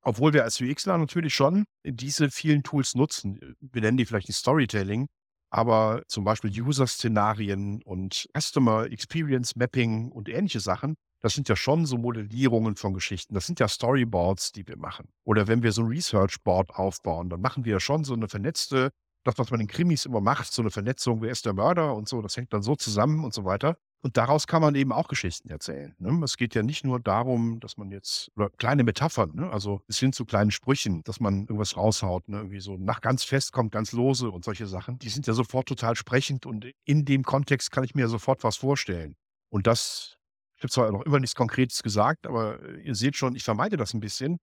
Obwohl 0.01 0.33
wir 0.33 0.43
als 0.43 0.59
UXler 0.59 0.97
natürlich 0.97 1.33
schon 1.33 1.65
diese 1.85 2.29
vielen 2.29 2.63
Tools 2.63 2.93
nutzen. 2.95 3.55
Wir 3.61 3.81
nennen 3.81 3.97
die 3.97 4.05
vielleicht 4.05 4.27
nicht 4.27 4.37
Storytelling, 4.37 5.07
aber 5.49 6.03
zum 6.07 6.25
Beispiel 6.25 6.51
User-Szenarien 6.51 7.81
und 7.83 8.27
Customer 8.37 8.85
Experience 8.91 9.55
Mapping 9.55 10.11
und 10.11 10.27
ähnliche 10.27 10.59
Sachen, 10.59 10.95
das 11.23 11.33
sind 11.33 11.47
ja 11.47 11.55
schon 11.55 11.85
so 11.85 11.97
Modellierungen 11.97 12.75
von 12.75 12.93
Geschichten. 12.93 13.33
Das 13.33 13.45
sind 13.45 13.59
ja 13.61 13.69
Storyboards, 13.69 14.51
die 14.51 14.67
wir 14.67 14.77
machen. 14.77 15.07
Oder 15.23 15.47
wenn 15.47 15.63
wir 15.63 15.71
so 15.71 15.81
ein 15.81 15.87
Research-Board 15.87 16.71
aufbauen, 16.71 17.29
dann 17.29 17.39
machen 17.39 17.63
wir 17.63 17.73
ja 17.73 17.79
schon 17.79 18.03
so 18.03 18.13
eine 18.13 18.27
vernetzte, 18.27 18.91
das, 19.23 19.37
was 19.37 19.49
man 19.49 19.61
in 19.61 19.67
Krimis 19.67 20.05
immer 20.05 20.19
macht, 20.19 20.51
so 20.51 20.61
eine 20.61 20.69
Vernetzung, 20.69 21.21
wer 21.21 21.31
ist 21.31 21.45
der 21.45 21.53
Mörder 21.53 21.95
und 21.95 22.09
so, 22.09 22.21
das 22.21 22.35
hängt 22.35 22.51
dann 22.51 22.61
so 22.61 22.75
zusammen 22.75 23.23
und 23.23 23.33
so 23.33 23.45
weiter. 23.45 23.77
Und 24.01 24.17
daraus 24.17 24.47
kann 24.47 24.61
man 24.61 24.75
eben 24.75 24.91
auch 24.91 25.07
Geschichten 25.07 25.49
erzählen. 25.49 25.95
Ne? 25.97 26.19
Es 26.25 26.35
geht 26.35 26.55
ja 26.55 26.61
nicht 26.61 26.83
nur 26.83 26.99
darum, 26.99 27.61
dass 27.61 27.77
man 27.77 27.89
jetzt, 27.89 28.29
oder 28.35 28.49
kleine 28.49 28.83
Metaphern, 28.83 29.31
ne? 29.33 29.49
also 29.49 29.79
es 29.87 29.99
sind 29.99 30.13
zu 30.13 30.25
kleinen 30.25 30.51
Sprüchen, 30.51 31.03
dass 31.05 31.21
man 31.21 31.43
irgendwas 31.43 31.77
raushaut, 31.77 32.27
ne? 32.27 32.39
irgendwie 32.39 32.59
so 32.59 32.75
nach 32.75 32.99
ganz 32.99 33.23
fest 33.23 33.53
kommt 33.53 33.71
ganz 33.71 33.93
lose 33.93 34.29
und 34.29 34.43
solche 34.43 34.67
Sachen. 34.67 34.99
Die 34.99 35.07
sind 35.07 35.25
ja 35.25 35.31
sofort 35.31 35.69
total 35.69 35.95
sprechend 35.95 36.45
und 36.45 36.67
in 36.83 37.05
dem 37.05 37.23
Kontext 37.23 37.71
kann 37.71 37.85
ich 37.85 37.95
mir 37.95 38.09
sofort 38.09 38.43
was 38.43 38.57
vorstellen. 38.57 39.15
Und 39.49 39.67
das 39.67 40.17
ich 40.63 40.65
habe 40.65 40.71
zwar 40.71 40.91
noch 40.93 41.05
immer 41.05 41.19
nichts 41.19 41.35
Konkretes 41.35 41.83
gesagt, 41.83 42.25
aber 42.25 42.61
äh, 42.63 42.81
ihr 42.83 42.95
seht 42.95 43.17
schon, 43.17 43.35
ich 43.35 43.43
vermeide 43.43 43.75
das 43.75 43.93
ein 43.93 43.99
bisschen, 43.99 44.37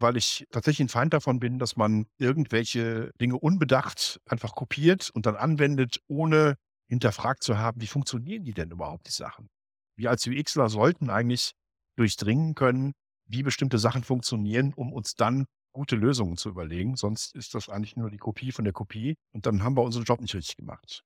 weil 0.00 0.16
ich 0.16 0.44
tatsächlich 0.50 0.86
ein 0.86 0.88
Feind 0.88 1.14
davon 1.14 1.38
bin, 1.38 1.60
dass 1.60 1.76
man 1.76 2.06
irgendwelche 2.18 3.12
Dinge 3.20 3.38
unbedacht 3.38 4.20
einfach 4.26 4.56
kopiert 4.56 5.10
und 5.10 5.26
dann 5.26 5.36
anwendet, 5.36 6.00
ohne 6.08 6.56
hinterfragt 6.88 7.44
zu 7.44 7.56
haben, 7.56 7.80
wie 7.80 7.86
funktionieren 7.86 8.44
die 8.44 8.52
denn 8.52 8.72
überhaupt, 8.72 9.06
die 9.06 9.12
Sachen. 9.12 9.48
Wir 9.96 10.10
als 10.10 10.26
UXler 10.26 10.68
sollten 10.68 11.08
eigentlich 11.08 11.52
durchdringen 11.96 12.56
können, 12.56 12.92
wie 13.26 13.44
bestimmte 13.44 13.78
Sachen 13.78 14.02
funktionieren, 14.02 14.72
um 14.74 14.92
uns 14.92 15.14
dann 15.14 15.46
gute 15.72 15.94
Lösungen 15.94 16.36
zu 16.36 16.48
überlegen. 16.48 16.96
Sonst 16.96 17.36
ist 17.36 17.54
das 17.54 17.68
eigentlich 17.68 17.94
nur 17.94 18.10
die 18.10 18.18
Kopie 18.18 18.50
von 18.50 18.64
der 18.64 18.72
Kopie 18.72 19.14
und 19.32 19.46
dann 19.46 19.62
haben 19.62 19.76
wir 19.76 19.84
unseren 19.84 20.02
Job 20.02 20.20
nicht 20.20 20.34
richtig 20.34 20.56
gemacht, 20.56 21.04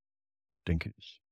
denke 0.66 0.94
ich. 0.96 1.23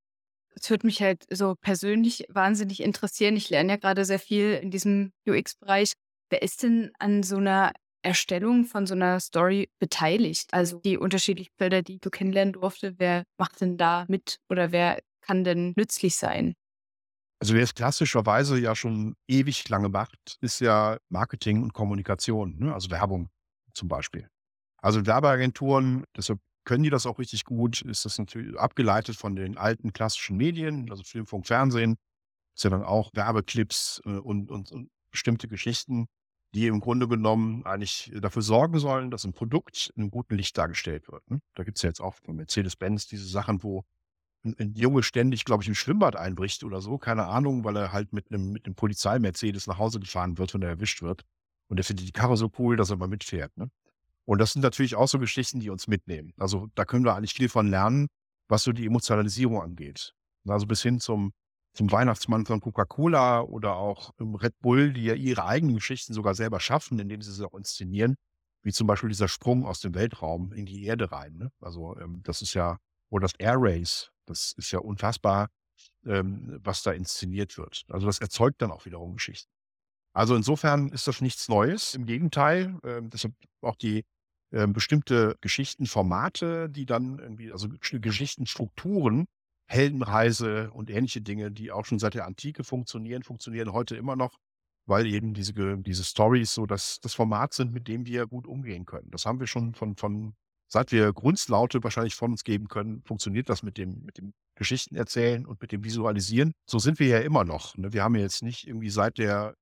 Das 0.54 0.70
würde 0.70 0.86
mich 0.86 1.00
halt 1.02 1.24
so 1.30 1.54
persönlich 1.54 2.26
wahnsinnig 2.28 2.82
interessieren. 2.82 3.36
Ich 3.36 3.50
lerne 3.50 3.72
ja 3.72 3.76
gerade 3.76 4.04
sehr 4.04 4.18
viel 4.18 4.54
in 4.54 4.70
diesem 4.70 5.12
UX-Bereich. 5.26 5.92
Wer 6.30 6.42
ist 6.42 6.62
denn 6.62 6.92
an 6.98 7.22
so 7.22 7.36
einer 7.36 7.72
Erstellung 8.02 8.64
von 8.64 8.86
so 8.86 8.94
einer 8.94 9.20
Story 9.20 9.70
beteiligt? 9.78 10.52
Also 10.52 10.80
die 10.80 10.98
unterschiedlichen 10.98 11.52
Felder, 11.56 11.82
die 11.82 11.98
du 12.00 12.10
kennenlernen 12.10 12.52
durfte, 12.52 12.94
wer 12.98 13.24
macht 13.38 13.60
denn 13.60 13.76
da 13.76 14.04
mit 14.08 14.38
oder 14.48 14.72
wer 14.72 15.00
kann 15.20 15.44
denn 15.44 15.72
nützlich 15.76 16.16
sein? 16.16 16.54
Also 17.40 17.54
wer 17.54 17.62
es 17.62 17.74
klassischerweise 17.74 18.58
ja 18.58 18.76
schon 18.76 19.16
ewig 19.26 19.68
lange 19.68 19.88
macht, 19.88 20.38
ist 20.40 20.60
ja 20.60 20.98
Marketing 21.08 21.62
und 21.62 21.72
Kommunikation, 21.72 22.56
ne? 22.58 22.72
also 22.72 22.90
Werbung 22.90 23.30
zum 23.74 23.88
Beispiel. 23.88 24.28
Also 24.78 25.06
Werbeagenturen, 25.06 26.04
deshalb 26.16 26.40
können 26.64 26.84
die 26.84 26.90
das 26.90 27.06
auch 27.06 27.18
richtig 27.18 27.44
gut, 27.44 27.82
ist 27.82 28.04
das 28.04 28.18
natürlich 28.18 28.58
abgeleitet 28.58 29.16
von 29.16 29.36
den 29.36 29.56
alten 29.56 29.92
klassischen 29.92 30.36
Medien, 30.36 30.90
also 30.90 31.02
Film, 31.02 31.26
Funk, 31.26 31.46
Fernsehen. 31.46 31.96
Ist 32.54 32.64
ja 32.64 32.70
dann 32.70 32.82
auch 32.82 33.10
Werbeclips 33.14 34.02
äh, 34.04 34.10
und, 34.10 34.50
und, 34.50 34.70
und 34.70 34.90
bestimmte 35.10 35.48
Geschichten, 35.48 36.06
die 36.54 36.66
im 36.66 36.80
Grunde 36.80 37.08
genommen 37.08 37.64
eigentlich 37.64 38.12
dafür 38.20 38.42
sorgen 38.42 38.78
sollen, 38.78 39.10
dass 39.10 39.24
ein 39.24 39.32
Produkt 39.32 39.90
in 39.96 40.02
einem 40.02 40.10
guten 40.10 40.36
Licht 40.36 40.56
dargestellt 40.58 41.08
wird. 41.10 41.28
Ne? 41.30 41.40
Da 41.54 41.64
gibt 41.64 41.78
es 41.78 41.82
ja 41.82 41.88
jetzt 41.88 42.00
auch 42.00 42.14
von 42.14 42.36
Mercedes-Benz 42.36 43.06
diese 43.06 43.26
Sachen, 43.26 43.62
wo 43.62 43.84
ein, 44.44 44.54
ein 44.58 44.74
Junge 44.74 45.02
ständig, 45.02 45.44
glaube 45.44 45.62
ich, 45.62 45.68
im 45.68 45.74
Schwimmbad 45.74 46.16
einbricht 46.16 46.64
oder 46.64 46.80
so, 46.80 46.98
keine 46.98 47.26
Ahnung, 47.26 47.64
weil 47.64 47.76
er 47.76 47.92
halt 47.92 48.12
mit 48.12 48.30
einem, 48.30 48.52
mit 48.52 48.66
einem 48.66 48.74
Polizei-Mercedes 48.74 49.66
nach 49.66 49.78
Hause 49.78 50.00
gefahren 50.00 50.36
wird, 50.38 50.52
wenn 50.52 50.62
er 50.62 50.70
erwischt 50.70 51.00
wird. 51.02 51.22
Und 51.68 51.78
er 51.78 51.84
findet 51.84 52.06
die 52.06 52.12
Karre 52.12 52.36
so 52.36 52.50
cool, 52.58 52.76
dass 52.76 52.90
er 52.90 52.96
mal 52.96 53.08
mitfährt. 53.08 53.56
Ne? 53.56 53.70
Und 54.24 54.38
das 54.38 54.52
sind 54.52 54.62
natürlich 54.62 54.94
auch 54.94 55.08
so 55.08 55.18
Geschichten, 55.18 55.60
die 55.60 55.70
uns 55.70 55.88
mitnehmen. 55.88 56.32
Also 56.36 56.68
da 56.74 56.84
können 56.84 57.04
wir 57.04 57.14
eigentlich 57.14 57.34
viel 57.34 57.48
von 57.48 57.68
lernen, 57.68 58.08
was 58.48 58.62
so 58.62 58.72
die 58.72 58.86
Emotionalisierung 58.86 59.60
angeht. 59.60 60.14
Also 60.46 60.66
bis 60.66 60.82
hin 60.82 61.00
zum, 61.00 61.32
zum 61.74 61.90
Weihnachtsmann 61.90 62.46
von 62.46 62.60
Coca-Cola 62.60 63.40
oder 63.42 63.76
auch 63.76 64.12
Red 64.20 64.58
Bull, 64.60 64.92
die 64.92 65.04
ja 65.04 65.14
ihre 65.14 65.44
eigenen 65.44 65.76
Geschichten 65.76 66.12
sogar 66.14 66.34
selber 66.34 66.60
schaffen, 66.60 66.98
indem 66.98 67.22
sie 67.22 67.32
sie 67.32 67.46
auch 67.46 67.54
inszenieren. 67.54 68.16
Wie 68.62 68.72
zum 68.72 68.86
Beispiel 68.86 69.08
dieser 69.08 69.28
Sprung 69.28 69.66
aus 69.66 69.80
dem 69.80 69.94
Weltraum 69.94 70.52
in 70.52 70.66
die 70.66 70.84
Erde 70.84 71.10
rein. 71.10 71.36
Ne? 71.36 71.50
Also 71.60 71.96
ähm, 71.98 72.20
das 72.22 72.42
ist 72.42 72.54
ja, 72.54 72.78
oder 73.10 73.22
das 73.22 73.34
Air 73.38 73.56
Race, 73.58 74.12
das 74.26 74.54
ist 74.56 74.70
ja 74.70 74.78
unfassbar, 74.78 75.48
ähm, 76.06 76.60
was 76.62 76.82
da 76.82 76.92
inszeniert 76.92 77.58
wird. 77.58 77.84
Also 77.88 78.06
das 78.06 78.20
erzeugt 78.20 78.62
dann 78.62 78.70
auch 78.70 78.84
wiederum 78.84 79.14
Geschichten. 79.14 79.51
Also 80.12 80.36
insofern 80.36 80.90
ist 80.90 81.06
das 81.08 81.20
nichts 81.20 81.48
Neues. 81.48 81.94
Im 81.94 82.04
Gegenteil, 82.04 82.78
äh, 82.82 83.00
deshalb 83.02 83.34
auch 83.62 83.76
die 83.76 84.04
äh, 84.50 84.66
bestimmte 84.66 85.36
Geschichtenformate, 85.40 86.68
die 86.68 86.84
dann 86.84 87.18
irgendwie, 87.18 87.50
also 87.52 87.68
Geschichtenstrukturen, 87.80 89.26
Heldenreise 89.66 90.70
und 90.72 90.90
ähnliche 90.90 91.22
Dinge, 91.22 91.50
die 91.50 91.72
auch 91.72 91.86
schon 91.86 91.98
seit 91.98 92.14
der 92.14 92.26
Antike 92.26 92.62
funktionieren, 92.62 93.22
funktionieren 93.22 93.72
heute 93.72 93.96
immer 93.96 94.16
noch, 94.16 94.36
weil 94.86 95.06
eben 95.06 95.32
diese, 95.32 95.78
diese 95.78 96.04
Stories 96.04 96.52
so 96.52 96.66
das, 96.66 97.00
das 97.00 97.14
Format 97.14 97.54
sind, 97.54 97.72
mit 97.72 97.88
dem 97.88 98.04
wir 98.04 98.26
gut 98.26 98.46
umgehen 98.46 98.84
können. 98.84 99.10
Das 99.10 99.24
haben 99.24 99.40
wir 99.40 99.46
schon 99.46 99.74
von, 99.74 99.96
von 99.96 100.34
seit 100.68 100.92
wir 100.92 101.12
Grundslaute 101.12 101.82
wahrscheinlich 101.82 102.14
von 102.14 102.32
uns 102.32 102.44
geben 102.44 102.68
können, 102.68 103.02
funktioniert 103.04 103.48
das 103.48 103.62
mit 103.62 103.78
dem, 103.78 104.04
mit 104.04 104.18
dem 104.18 104.34
Geschichten 104.54 104.96
erzählen 104.96 105.46
und 105.46 105.60
mit 105.62 105.72
dem 105.72 105.84
Visualisieren. 105.84 106.52
So 106.68 106.78
sind 106.78 106.98
wir 106.98 107.06
ja 107.08 107.18
immer 107.20 107.44
noch. 107.44 107.76
Ne? 107.76 107.92
Wir 107.92 108.02
haben 108.02 108.14
ja 108.14 108.22
jetzt 108.22 108.42
nicht 108.42 108.66
irgendwie 108.66 108.90
seit 108.90 109.18
der 109.18 109.54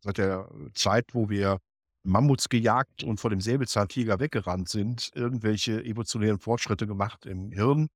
seit 0.00 0.18
der 0.18 0.48
Zeit, 0.74 1.14
wo 1.14 1.28
wir 1.28 1.58
Mammuts 2.06 2.48
gejagt 2.48 3.02
und 3.02 3.18
vor 3.18 3.30
dem 3.30 3.40
Säbelzahntiger 3.40 4.20
weggerannt 4.20 4.68
sind, 4.68 5.10
irgendwelche 5.14 5.82
evolutionären 5.84 6.38
Fortschritte 6.38 6.86
gemacht 6.86 7.26
im 7.26 7.50
Hirn. 7.50 7.88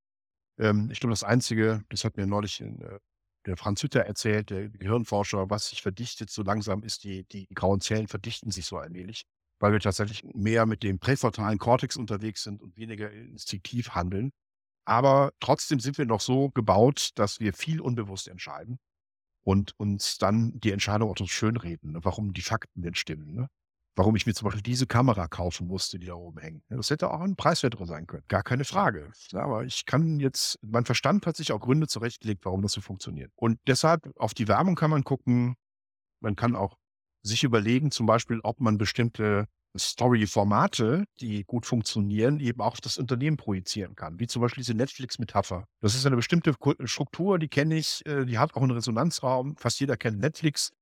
Ähm, 0.59 0.91
ich 0.91 1.01
glaube, 1.01 1.13
das 1.13 1.25
Einzige, 1.25 1.83
das 1.89 2.05
hat 2.05 2.17
mir 2.17 2.27
neulich 2.27 2.61
äh, 2.61 2.99
der 3.47 3.57
Franz 3.57 3.83
Hütter 3.83 4.01
erzählt, 4.01 4.51
der 4.51 4.69
Gehirnforscher, 4.69 5.49
was 5.49 5.69
sich 5.69 5.81
verdichtet 5.81 6.31
so 6.31 6.43
langsam 6.43 6.83
ist, 6.83 7.05
die, 7.05 7.25
die 7.25 7.47
grauen 7.55 7.81
Zellen 7.81 8.09
verdichten 8.09 8.51
sich 8.51 8.67
so 8.67 8.77
allmählich, 8.77 9.23
weil 9.61 9.73
wir 9.73 9.81
tatsächlich 9.81 10.25
mehr 10.35 10.67
mit 10.67 10.83
dem 10.83 10.99
präfrontalen 10.99 11.59
Kortex 11.59 11.97
unterwegs 11.97 12.43
sind 12.43 12.61
und 12.61 12.77
weniger 12.77 13.11
instinktiv 13.11 13.91
handeln. 13.91 14.31
Aber 14.85 15.33
trotzdem 15.41 15.79
sind 15.79 15.99
wir 15.99 16.07
noch 16.07 16.21
so 16.21 16.51
gebaut, 16.51 17.11
dass 17.15 17.39
wir 17.39 17.55
viel 17.55 17.81
unbewusst 17.81 18.29
entscheiden 18.29 18.79
und 19.43 19.79
uns 19.79 20.19
dann 20.19 20.59
die 20.61 20.73
Entscheidung 20.73 21.11
auch 21.11 21.19
so 21.19 21.27
schönreden, 21.27 21.93
ne? 21.93 22.01
warum 22.03 22.33
die 22.33 22.43
Fakten 22.43 22.83
denn 22.83 22.95
stimmen. 22.95 23.35
Ne? 23.35 23.49
Warum 23.97 24.15
ich 24.17 24.27
mir 24.27 24.35
zum 24.35 24.47
Beispiel 24.47 24.63
diese 24.63 24.87
Kamera 24.87 25.27
kaufen 25.29 25.67
musste, 25.67 25.99
die 25.99 26.07
da 26.07 26.15
oben 26.15 26.39
hängt. 26.39 26.63
Das 26.69 26.91
hätte 26.91 27.11
auch 27.11 27.21
ein 27.21 27.37
preiswerterer 27.37 27.87
sein 27.87 28.07
können. 28.07 28.25
Gar 28.29 28.43
keine 28.43 28.65
Frage. 28.65 29.11
Aber 29.33 29.65
ich 29.65 29.85
kann 29.85 30.21
jetzt, 30.21 30.59
mein 30.63 30.85
Verstand 30.85 31.27
hat 31.27 31.37
sich 31.37 31.53
auch 31.53 31.61
Gründe 31.61 31.89
zurechtgelegt, 31.89 32.45
warum 32.45 32.63
das 32.63 32.73
so 32.73 32.81
funktioniert. 32.81 33.33
Und 33.35 33.59
deshalb 33.67 34.11
auf 34.17 34.33
die 34.33 34.49
Werbung 34.49 34.77
kann 34.77 34.91
man 34.91 35.05
gucken. 35.05 35.57
Man 36.21 36.37
kann 36.37 36.55
auch 36.55 36.77
sich 37.23 37.45
überlegen, 37.45 37.91
zum 37.91 38.07
Beispiel, 38.07 38.41
ob 38.43 38.61
man 38.61 38.79
bestimmte 38.79 39.47
Story-Formate, 39.79 41.05
die 41.21 41.45
gut 41.45 41.67
funktionieren, 41.67 42.41
eben 42.41 42.61
auch 42.61 42.77
das 42.79 42.99
Unternehmen 42.99 43.37
projizieren 43.37 43.95
kann. 43.95 44.19
Wie 44.19 44.27
zum 44.27 44.43
Beispiel 44.43 44.63
diese 44.63 44.75
Netflix-Metapher. 44.75 45.65
Das 45.81 45.95
ist 45.95 46.07
eine 46.07 46.17
bestimmte 46.17 46.55
Struktur, 46.85 47.39
die 47.39 47.49
kenne 47.49 47.77
ich, 47.77 48.05
äh, 48.07 48.25
die 48.25 48.39
hat 48.39 48.55
auch 48.55 48.63
einen 48.63 48.73
Resonanzraum. 48.73 49.57
Fast 49.57 49.81
jeder 49.81 49.97
kennt 49.97 50.19
Netflix. 50.19 50.73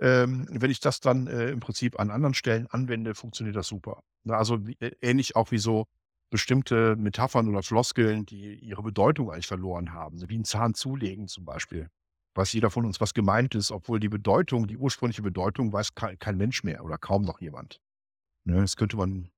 Ähm, 0.00 0.48
wenn 0.50 0.70
ich 0.70 0.80
das 0.80 1.00
dann 1.00 1.28
äh, 1.28 1.50
im 1.50 1.60
Prinzip 1.60 2.00
an 2.00 2.10
anderen 2.10 2.34
Stellen 2.34 2.66
anwende, 2.66 3.14
funktioniert 3.14 3.54
das 3.54 3.68
super. 3.68 4.00
also 4.28 4.58
äh, 4.80 4.90
ähnlich 5.00 5.36
auch 5.36 5.52
wie 5.52 5.58
so 5.58 5.86
bestimmte 6.30 6.96
Metaphern 6.96 7.48
oder 7.48 7.62
Floskeln, 7.62 8.26
die 8.26 8.54
ihre 8.54 8.82
Bedeutung 8.82 9.30
eigentlich 9.30 9.46
verloren 9.46 9.92
haben. 9.92 10.28
Wie 10.28 10.38
ein 10.38 10.44
Zahn 10.44 10.74
zulegen 10.74 11.28
zum 11.28 11.44
Beispiel. 11.44 11.88
Weiß 12.34 12.52
jeder 12.54 12.70
von 12.70 12.86
uns, 12.86 13.00
was 13.00 13.12
gemeint 13.12 13.54
ist, 13.54 13.70
obwohl 13.70 14.00
die 14.00 14.08
Bedeutung, 14.08 14.66
die 14.66 14.78
ursprüngliche 14.78 15.22
Bedeutung, 15.22 15.72
weiß 15.72 15.94
kein 15.94 16.36
Mensch 16.38 16.64
mehr 16.64 16.82
oder 16.84 16.96
kaum 16.96 17.22
noch 17.22 17.40
jemand. 17.42 17.78
Ne, 18.44 18.60
das 18.60 18.76
könnte 18.76 18.96
man 18.96 19.30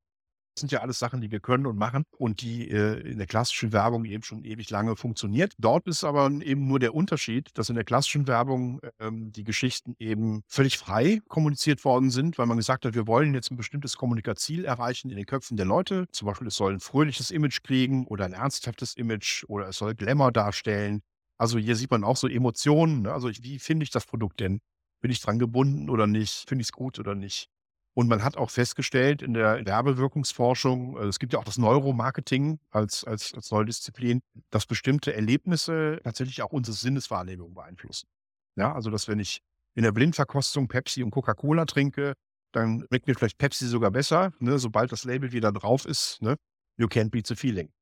das 0.55 0.61
sind 0.61 0.71
ja 0.71 0.83
alles 0.83 1.01
Sachen, 1.01 1.21
die 1.21 1.33
wir 1.33 1.41
können 1.41 1.67
und 1.67 1.77
machen 1.77 2.05
und 2.17 2.41
die 2.41 2.71
äh, 2.71 3.01
in 3.01 3.19
der 3.19 3.27
klassischen 3.27 3.73
Werbung 3.73 4.05
eben 4.05 4.23
schon 4.23 4.45
ewig 4.45 4.71
lange 4.71 4.95
funktioniert. 4.95 5.53
Dort 5.59 5.89
ist 5.89 6.05
aber 6.05 6.31
eben 6.31 6.69
nur 6.69 6.79
der 6.79 6.95
Unterschied, 6.95 7.51
dass 7.55 7.71
in 7.71 7.75
der 7.75 7.83
klassischen 7.83 8.29
Werbung 8.29 8.81
ähm, 9.01 9.33
die 9.33 9.43
Geschichten 9.43 9.97
eben 9.99 10.43
völlig 10.47 10.79
frei 10.79 11.21
kommuniziert 11.27 11.85
worden 11.85 12.11
sind, 12.11 12.39
weil 12.39 12.47
man 12.47 12.57
gesagt 12.57 12.85
hat, 12.85 12.95
wir 12.95 13.09
wollen 13.09 13.35
jetzt 13.35 13.51
ein 13.51 13.57
bestimmtes 13.57 13.97
Kommunikationsziel 13.97 14.65
erreichen 14.65 15.11
in 15.11 15.17
den 15.17 15.27
Köpfen 15.27 15.57
der 15.57 15.67
Leute. 15.67 16.07
Zum 16.13 16.27
Beispiel, 16.27 16.47
es 16.47 16.55
soll 16.55 16.75
ein 16.75 16.81
fröhliches 16.81 17.33
Image 17.33 17.63
kriegen 17.65 18.07
oder 18.07 18.25
ein 18.25 18.33
ernsthaftes 18.33 18.95
Image 18.95 19.45
oder 19.49 19.69
es 19.69 19.79
soll 19.79 19.97
Glamour 19.97 20.31
darstellen. 20.31 21.03
Also 21.37 21.59
hier 21.59 21.75
sieht 21.75 21.91
man 21.91 22.05
auch 22.05 22.17
so 22.17 22.29
Emotionen. 22.29 23.03
Ne? 23.03 23.13
Also 23.13 23.29
wie 23.29 23.59
finde 23.59 23.83
ich 23.83 23.91
das 23.91 24.07
Produkt 24.07 24.39
denn? 24.39 24.61
Bin 25.01 25.11
ich 25.11 25.21
dran 25.21 25.41
gebunden 25.41 25.91
oder 25.91 26.07
nicht? 26.07 26.49
Finde 26.49 26.63
ich 26.63 26.69
es 26.69 26.73
gut 26.73 27.01
oder 27.01 27.17
nicht? 27.17 27.49
Und 27.97 28.09
man 28.09 28.25
hat 28.25 28.37
auch 28.37 28.51
festgestellt 28.51 29.23
in 29.23 29.35
der 29.35 29.65
Werbewirkungsforschung, 29.65 30.97
äh, 30.97 31.05
es 31.05 31.21
gibt 31.21 31.33
ja 31.33 31.39
auch 31.39 31.45
das 31.45 31.59
Neuromarketing 31.59 32.59
als, 32.71 33.05
als, 33.05 33.33
als 33.35 33.51
neue 33.51 33.67
Disziplin, 33.67 34.21
dass 34.51 34.67
bestimmte 34.67 35.15
Erlebnisse 35.15 36.01
tatsächlich 36.03 36.43
auch 36.43 36.53
unsere 36.53 36.77
Sinneswahrnehmung 36.77 37.55
beeinflussen. 37.55 38.09
Ja, 38.57 38.73
also 38.73 38.91
dass 38.91 39.07
wenn 39.07 39.21
ich 39.21 39.41
in 39.77 39.85
der 39.85 39.93
Blindverkostung 39.93 40.69
Pepsi 40.69 41.03
und 41.03 41.13
Coca-Cola 41.13 41.67
trinke, 41.67 42.15
dann 42.53 42.85
schmeckt 42.89 43.07
mir 43.07 43.15
vielleicht 43.15 43.39
Pepsi 43.39 43.67
sogar 43.67 43.91
besser, 43.91 44.33
ne, 44.39 44.59
sobald 44.59 44.93
das 44.93 45.05
Label 45.05 45.33
wieder 45.33 45.53
drauf 45.53 45.87
ist. 45.87 46.21
Ne, 46.21 46.37
you 46.77 46.87
can't 46.87 47.11
beat 47.11 47.27
the 47.27 47.37
feeling. 47.37 47.73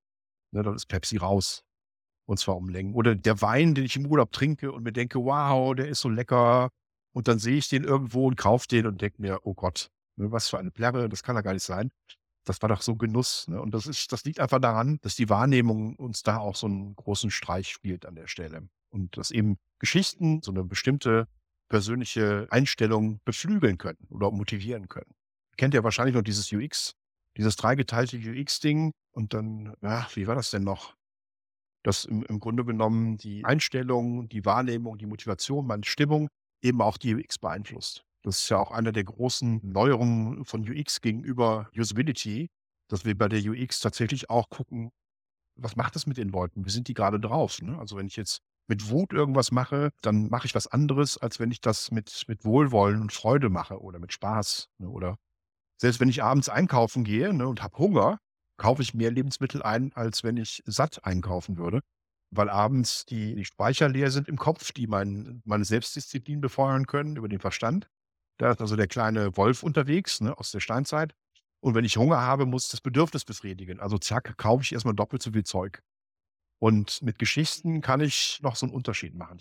Ne, 0.53 0.63
dann 0.63 0.75
ist 0.75 0.87
Pepsi 0.87 1.17
raus. 1.17 1.63
Und 2.27 2.39
zwar 2.39 2.57
um 2.57 2.69
Längen. 2.69 2.95
Oder 2.95 3.15
der 3.15 3.41
Wein, 3.43 3.75
den 3.75 3.85
ich 3.85 3.97
im 3.97 4.07
Urlaub 4.07 4.33
trinke 4.33 4.73
und 4.73 4.85
mir 4.85 4.93
denke, 4.93 5.19
wow, 5.19 5.75
der 5.75 5.89
ist 5.89 6.01
so 6.01 6.09
lecker. 6.09 6.71
Und 7.13 7.29
dann 7.29 7.39
sehe 7.39 7.57
ich 7.57 7.69
den 7.69 7.85
irgendwo 7.85 8.27
und 8.29 8.37
kaufe 8.37 8.69
den 8.69 8.87
und 8.87 9.03
denke 9.03 9.21
mir, 9.21 9.41
oh 9.43 9.55
Gott, 9.55 9.91
Ne, 10.17 10.31
was 10.31 10.49
für 10.49 10.59
eine 10.59 10.71
Plärre, 10.71 11.09
das 11.09 11.23
kann 11.23 11.37
ja 11.37 11.43
gar 11.43 11.55
nicht 11.55 11.65
sein. 11.65 11.91
Das 12.45 12.61
war 12.61 12.69
doch 12.69 12.83
so 12.83 12.97
Genuss. 12.97 13.47
Ne? 13.49 13.61
Und 13.61 13.73
das, 13.73 13.87
ist, 13.87 14.13
das 14.13 14.25
liegt 14.25 14.41
einfach 14.41 14.61
daran, 14.61 14.99
dass 15.03 15.15
die 15.15 15.29
Wahrnehmung 15.29 15.97
uns 15.97 16.23
da 16.23 16.39
auch 16.39 16.57
so 16.57 16.67
einen 16.67 16.97
großen 16.97 17.31
Streich 17.31 17.69
spielt 17.69 18.05
an 18.05 18.17
der 18.17 18.27
Stelle. 18.27 18.69
Und 18.91 19.17
dass 19.17 19.31
eben 19.31 19.57
Geschichten 19.79 20.43
so 20.43 20.51
eine 20.51 20.65
bestimmte 20.65 21.29
persönliche 21.69 22.47
Einstellung 22.51 23.21
beflügeln 23.25 23.79
können 23.79 24.07
oder 24.11 24.31
motivieren 24.31 24.89
können. 24.89 25.15
Kennt 25.57 25.73
ihr 25.75 25.85
wahrscheinlich 25.85 26.15
noch 26.15 26.23
dieses 26.23 26.53
UX, 26.53 26.95
dieses 27.37 27.57
dreigeteilte 27.57 28.19
UX-Ding. 28.19 28.93
Und 29.13 29.35
dann, 29.35 29.75
ja, 29.81 30.07
wie 30.15 30.27
war 30.27 30.35
das 30.35 30.51
denn 30.51 30.65
noch? 30.65 30.95
Dass 31.83 32.05
im, 32.05 32.23
im 32.25 32.41
Grunde 32.41 32.65
genommen 32.65 33.17
die 33.19 33.45
Einstellung, 33.45 34.29
die 34.29 34.45
Wahrnehmung, 34.45 34.99
die 34.99 35.07
Motivation, 35.07 35.67
meine 35.67 35.85
Stimmung 35.85 36.29
eben 36.61 36.81
auch 36.83 36.97
die 36.97 37.15
UX 37.15 37.39
beeinflusst. 37.39 38.05
Das 38.23 38.39
ist 38.39 38.49
ja 38.49 38.59
auch 38.59 38.71
eine 38.71 38.93
der 38.93 39.05
großen 39.05 39.61
Neuerungen 39.63 40.45
von 40.45 40.69
UX 40.69 41.01
gegenüber 41.01 41.69
Usability, 41.77 42.51
dass 42.89 43.05
wir 43.05 43.17
bei 43.17 43.29
der 43.29 43.41
UX 43.41 43.81
tatsächlich 43.81 44.31
auch 44.31 44.49
gucken, 44.49 44.91
was 45.57 45.77
macht 45.77 45.95
das 45.97 46.07
mit 46.07 46.17
den 46.17 46.29
Leuten? 46.29 46.65
Wie 46.65 46.71
sind 46.71 46.89
die 46.89 46.95
gerade 46.95 47.21
drauf? 47.21 47.61
Ne? 47.61 47.79
Also 47.79 47.97
wenn 47.97 48.07
ich 48.07 48.17
jetzt 48.17 48.41
mit 48.69 48.91
Wut 48.91 49.13
irgendwas 49.13 49.51
mache, 49.51 49.91
dann 50.03 50.29
mache 50.29 50.47
ich 50.47 50.55
was 50.55 50.67
anderes, 50.67 51.19
als 51.19 51.41
wenn 51.41 51.51
ich 51.51 51.61
das 51.61 51.91
mit, 51.91 52.25
mit 52.29 52.45
Wohlwollen 52.45 53.03
und 53.03 53.13
Freude 53.13 53.51
mache 53.51 53.81
oder 53.81 53.99
mit 53.99 54.13
Spaß. 54.13 54.69
Ne? 54.79 54.89
Oder 54.89 55.17
selbst 55.81 56.01
wenn 56.01 56.09
ich 56.09 56.23
abends 56.23 56.49
einkaufen 56.49 57.05
gehe 57.05 57.35
ne, 57.35 57.47
und 57.47 57.63
habe 57.63 57.77
Hunger, 57.77 58.19
kaufe 58.57 58.83
ich 58.83 58.95
mehr 58.95 59.11
Lebensmittel 59.11 59.63
ein, 59.63 59.93
als 59.95 60.23
wenn 60.23 60.37
ich 60.37 60.63
satt 60.65 61.05
einkaufen 61.05 61.57
würde, 61.57 61.81
weil 62.31 62.49
abends 62.49 63.05
die, 63.07 63.35
die 63.35 63.45
Speicher 63.45 63.89
leer 63.89 64.11
sind 64.11 64.29
im 64.29 64.39
Kopf, 64.39 64.73
die 64.73 64.87
mein, 64.87 65.43
meine 65.45 65.65
Selbstdisziplin 65.65 66.41
befeuern 66.41 66.87
können 66.87 67.17
über 67.17 67.29
den 67.29 67.41
Verstand. 67.41 67.89
Da 68.43 68.51
ist 68.51 68.61
also 68.61 68.75
der 68.75 68.89
kleine 68.89 69.37
Wolf 69.37 69.63
unterwegs 69.63 70.21
ne, 70.21 70.37
aus 70.37 70.51
der 70.51 70.59
Steinzeit. 70.59 71.15
Und 71.61 71.77
wenn 71.77 71.85
ich 71.85 71.97
Hunger 71.97 72.23
habe, 72.23 72.45
muss 72.45 72.65
ich 72.65 72.71
das 72.73 72.81
Bedürfnis 72.81 73.25
befriedigen. 73.25 73.79
Also 73.79 73.99
zack, 73.99 74.37
kaufe 74.37 74.65
ich 74.65 74.73
erstmal 74.73 74.97
doppelt 74.97 75.23
so 75.23 75.31
viel 75.31 75.45
Zeug. 75.45 75.81
Und 76.59 77.03
mit 77.03 77.21
Geschichten 77.21 77.83
kann 77.83 78.01
ich 78.01 78.41
noch 78.43 78.57
so 78.57 78.67
einen 78.67 78.75
Unterschied 78.75 79.15
machen. 79.15 79.39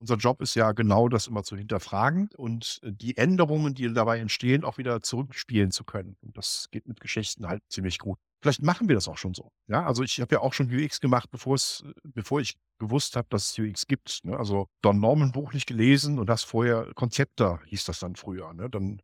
Unser 0.00 0.16
Job 0.16 0.40
ist 0.40 0.54
ja 0.54 0.72
genau 0.72 1.08
das 1.08 1.26
immer 1.26 1.42
zu 1.42 1.56
hinterfragen 1.56 2.30
und 2.36 2.80
die 2.82 3.16
Änderungen, 3.18 3.74
die 3.74 3.92
dabei 3.92 4.18
entstehen, 4.18 4.64
auch 4.64 4.78
wieder 4.78 5.02
zurückspielen 5.02 5.70
zu 5.70 5.84
können. 5.84 6.16
Und 6.22 6.38
das 6.38 6.68
geht 6.70 6.88
mit 6.88 7.00
Geschichten 7.00 7.46
halt 7.46 7.62
ziemlich 7.68 7.98
gut. 7.98 8.18
Vielleicht 8.42 8.62
machen 8.62 8.88
wir 8.88 8.94
das 8.94 9.06
auch 9.08 9.18
schon 9.18 9.34
so. 9.34 9.52
Ja, 9.68 9.84
also 9.84 10.02
ich 10.02 10.18
habe 10.20 10.34
ja 10.34 10.40
auch 10.40 10.54
schon 10.54 10.74
UX 10.74 11.00
gemacht, 11.00 11.30
bevor 11.30 11.54
es, 11.54 11.84
bevor 12.02 12.40
ich 12.40 12.56
gewusst 12.78 13.14
habe, 13.16 13.28
dass 13.28 13.50
es 13.50 13.58
UX 13.58 13.86
gibt. 13.86 14.24
Ne? 14.24 14.38
Also 14.38 14.66
Don 14.80 14.98
Norman 14.98 15.32
Buch 15.32 15.52
nicht 15.52 15.66
gelesen 15.66 16.18
und 16.18 16.26
das 16.26 16.42
vorher 16.42 16.90
Konzepter 16.94 17.60
hieß 17.66 17.84
das 17.84 17.98
dann 17.98 18.16
früher. 18.16 18.54
Ne? 18.54 18.70
Dann 18.70 19.02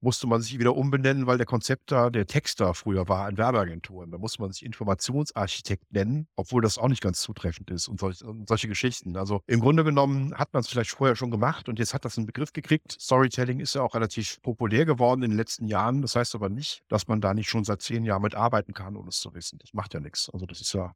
musste 0.00 0.26
man 0.26 0.40
sich 0.40 0.58
wieder 0.58 0.76
umbenennen, 0.76 1.26
weil 1.26 1.36
der 1.36 1.46
Konzepter, 1.46 2.10
der 2.10 2.26
Texter 2.26 2.74
früher 2.74 3.08
war 3.08 3.28
in 3.28 3.36
Werbeagenturen. 3.36 4.10
Da 4.10 4.18
musste 4.18 4.40
man 4.40 4.52
sich 4.52 4.64
Informationsarchitekt 4.64 5.92
nennen, 5.92 6.26
obwohl 6.36 6.62
das 6.62 6.78
auch 6.78 6.88
nicht 6.88 7.02
ganz 7.02 7.20
zutreffend 7.20 7.70
ist 7.70 7.88
und, 7.88 8.00
solch, 8.00 8.22
und 8.24 8.48
solche 8.48 8.68
Geschichten. 8.68 9.16
Also 9.16 9.42
im 9.46 9.60
Grunde 9.60 9.84
genommen 9.84 10.34
hat 10.34 10.52
man 10.52 10.60
es 10.60 10.68
vielleicht 10.68 10.90
vorher 10.90 11.16
schon 11.16 11.30
gemacht 11.30 11.68
und 11.68 11.78
jetzt 11.78 11.94
hat 11.94 12.04
das 12.04 12.16
einen 12.16 12.26
Begriff 12.26 12.52
gekriegt. 12.52 12.96
Storytelling 13.00 13.60
ist 13.60 13.74
ja 13.74 13.82
auch 13.82 13.94
relativ 13.94 14.40
populär 14.42 14.86
geworden 14.86 15.22
in 15.22 15.30
den 15.30 15.36
letzten 15.36 15.66
Jahren. 15.66 16.02
Das 16.02 16.16
heißt 16.16 16.34
aber 16.34 16.48
nicht, 16.48 16.82
dass 16.88 17.08
man 17.08 17.20
da 17.20 17.34
nicht 17.34 17.50
schon 17.50 17.64
seit 17.64 17.82
zehn 17.82 18.04
Jahren 18.04 18.22
mitarbeiten 18.22 18.74
kann, 18.74 18.96
ohne 18.96 19.08
es 19.08 19.20
zu 19.20 19.34
wissen. 19.34 19.58
Das 19.58 19.74
macht 19.74 19.94
ja 19.94 20.00
nichts. 20.00 20.30
Also 20.30 20.46
das 20.46 20.60
ist 20.60 20.72
ja 20.72 20.94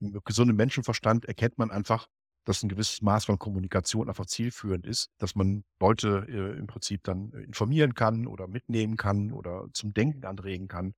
mit 0.00 0.24
gesundem 0.24 0.56
Menschenverstand 0.56 1.26
erkennt 1.26 1.58
man 1.58 1.70
einfach, 1.70 2.06
dass 2.44 2.62
ein 2.62 2.68
gewisses 2.68 3.02
Maß 3.02 3.26
von 3.26 3.38
Kommunikation 3.38 4.08
einfach 4.08 4.26
zielführend 4.26 4.86
ist, 4.86 5.10
dass 5.18 5.34
man 5.34 5.64
Leute 5.80 6.26
äh, 6.28 6.58
im 6.58 6.66
Prinzip 6.66 7.02
dann 7.04 7.32
äh, 7.32 7.42
informieren 7.42 7.94
kann 7.94 8.26
oder 8.26 8.48
mitnehmen 8.48 8.96
kann 8.96 9.32
oder 9.32 9.68
zum 9.72 9.92
Denken 9.92 10.24
anregen 10.24 10.68
kann. 10.68 10.94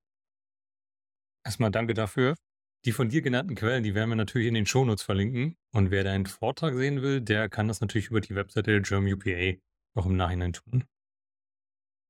Erstmal 1.44 1.70
danke 1.70 1.94
dafür. 1.94 2.36
Die 2.84 2.92
von 2.92 3.08
dir 3.08 3.22
genannten 3.22 3.54
Quellen, 3.54 3.84
die 3.84 3.94
werden 3.94 4.10
wir 4.10 4.16
natürlich 4.16 4.48
in 4.48 4.54
den 4.54 4.66
Shownotes 4.66 5.02
verlinken. 5.02 5.56
Und 5.72 5.90
wer 5.90 6.02
deinen 6.02 6.26
Vortrag 6.26 6.74
sehen 6.74 7.00
will, 7.02 7.20
der 7.20 7.48
kann 7.48 7.68
das 7.68 7.80
natürlich 7.80 8.08
über 8.08 8.20
die 8.20 8.34
Webseite 8.34 8.72
der 8.72 8.80
German 8.80 9.12
UPA 9.12 9.58
auch 9.94 10.06
im 10.06 10.16
Nachhinein 10.16 10.52
tun. 10.52 10.84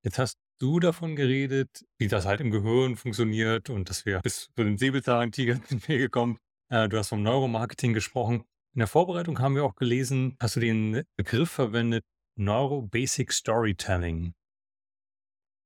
Jetzt 0.04 0.18
hast 0.18 0.38
du 0.58 0.80
davon 0.80 1.14
geredet, 1.14 1.84
wie 1.98 2.08
das 2.08 2.24
halt 2.24 2.40
im 2.40 2.50
Gehirn 2.50 2.96
funktioniert 2.96 3.68
und 3.68 3.90
dass 3.90 4.06
wir 4.06 4.20
bis 4.20 4.48
zu 4.54 4.64
den 4.64 4.78
Säbelzahntiger 4.78 5.60
sind 5.68 5.86
wir 5.88 5.98
gekommen. 5.98 6.38
Äh, 6.70 6.88
du 6.88 6.98
hast 6.98 7.08
vom 7.08 7.22
Neuromarketing 7.22 7.92
gesprochen. 7.92 8.44
In 8.74 8.78
der 8.78 8.88
Vorbereitung 8.88 9.38
haben 9.38 9.54
wir 9.54 9.64
auch 9.64 9.74
gelesen, 9.74 10.36
hast 10.40 10.56
du 10.56 10.60
den 10.60 11.02
Begriff 11.16 11.50
verwendet, 11.50 12.06
Neuro-Basic 12.36 13.30
Storytelling. 13.30 14.32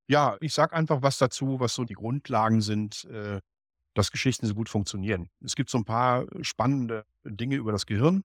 Ja, 0.08 0.36
ich 0.40 0.52
sage 0.52 0.74
einfach 0.74 1.02
was 1.02 1.18
dazu, 1.18 1.60
was 1.60 1.74
so 1.74 1.84
die 1.84 1.94
Grundlagen 1.94 2.60
sind, 2.60 3.04
äh, 3.04 3.40
dass 3.94 4.10
Geschichten 4.10 4.46
so 4.46 4.54
gut 4.54 4.68
funktionieren. 4.68 5.28
Es 5.40 5.54
gibt 5.54 5.70
so 5.70 5.78
ein 5.78 5.84
paar 5.84 6.26
spannende 6.42 7.04
Dinge 7.24 7.54
über 7.56 7.70
das 7.70 7.86
Gehirn. 7.86 8.22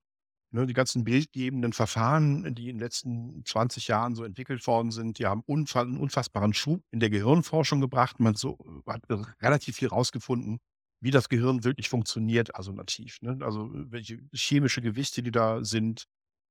Ne, 0.50 0.66
die 0.66 0.74
ganzen 0.74 1.04
bildgebenden 1.04 1.72
Verfahren, 1.72 2.54
die 2.54 2.68
in 2.68 2.76
den 2.76 2.80
letzten 2.80 3.42
20 3.46 3.88
Jahren 3.88 4.14
so 4.14 4.22
entwickelt 4.24 4.66
worden 4.66 4.90
sind, 4.90 5.18
die 5.18 5.26
haben 5.26 5.42
einen 5.46 5.96
unfassbaren 5.96 6.52
Schub 6.52 6.82
in 6.90 7.00
der 7.00 7.08
Gehirnforschung 7.08 7.80
gebracht. 7.80 8.20
Man 8.20 8.34
so, 8.34 8.58
hat 8.86 9.02
relativ 9.40 9.76
viel 9.76 9.88
rausgefunden, 9.88 10.58
wie 11.02 11.10
das 11.10 11.28
Gehirn 11.28 11.64
wirklich 11.64 11.88
funktioniert, 11.88 12.54
also 12.54 12.72
nativ. 12.72 13.20
Ne? 13.22 13.38
Also 13.42 13.70
welche 13.72 14.20
chemische 14.32 14.80
Gewichte, 14.80 15.22
die 15.22 15.32
da 15.32 15.64
sind, 15.64 16.04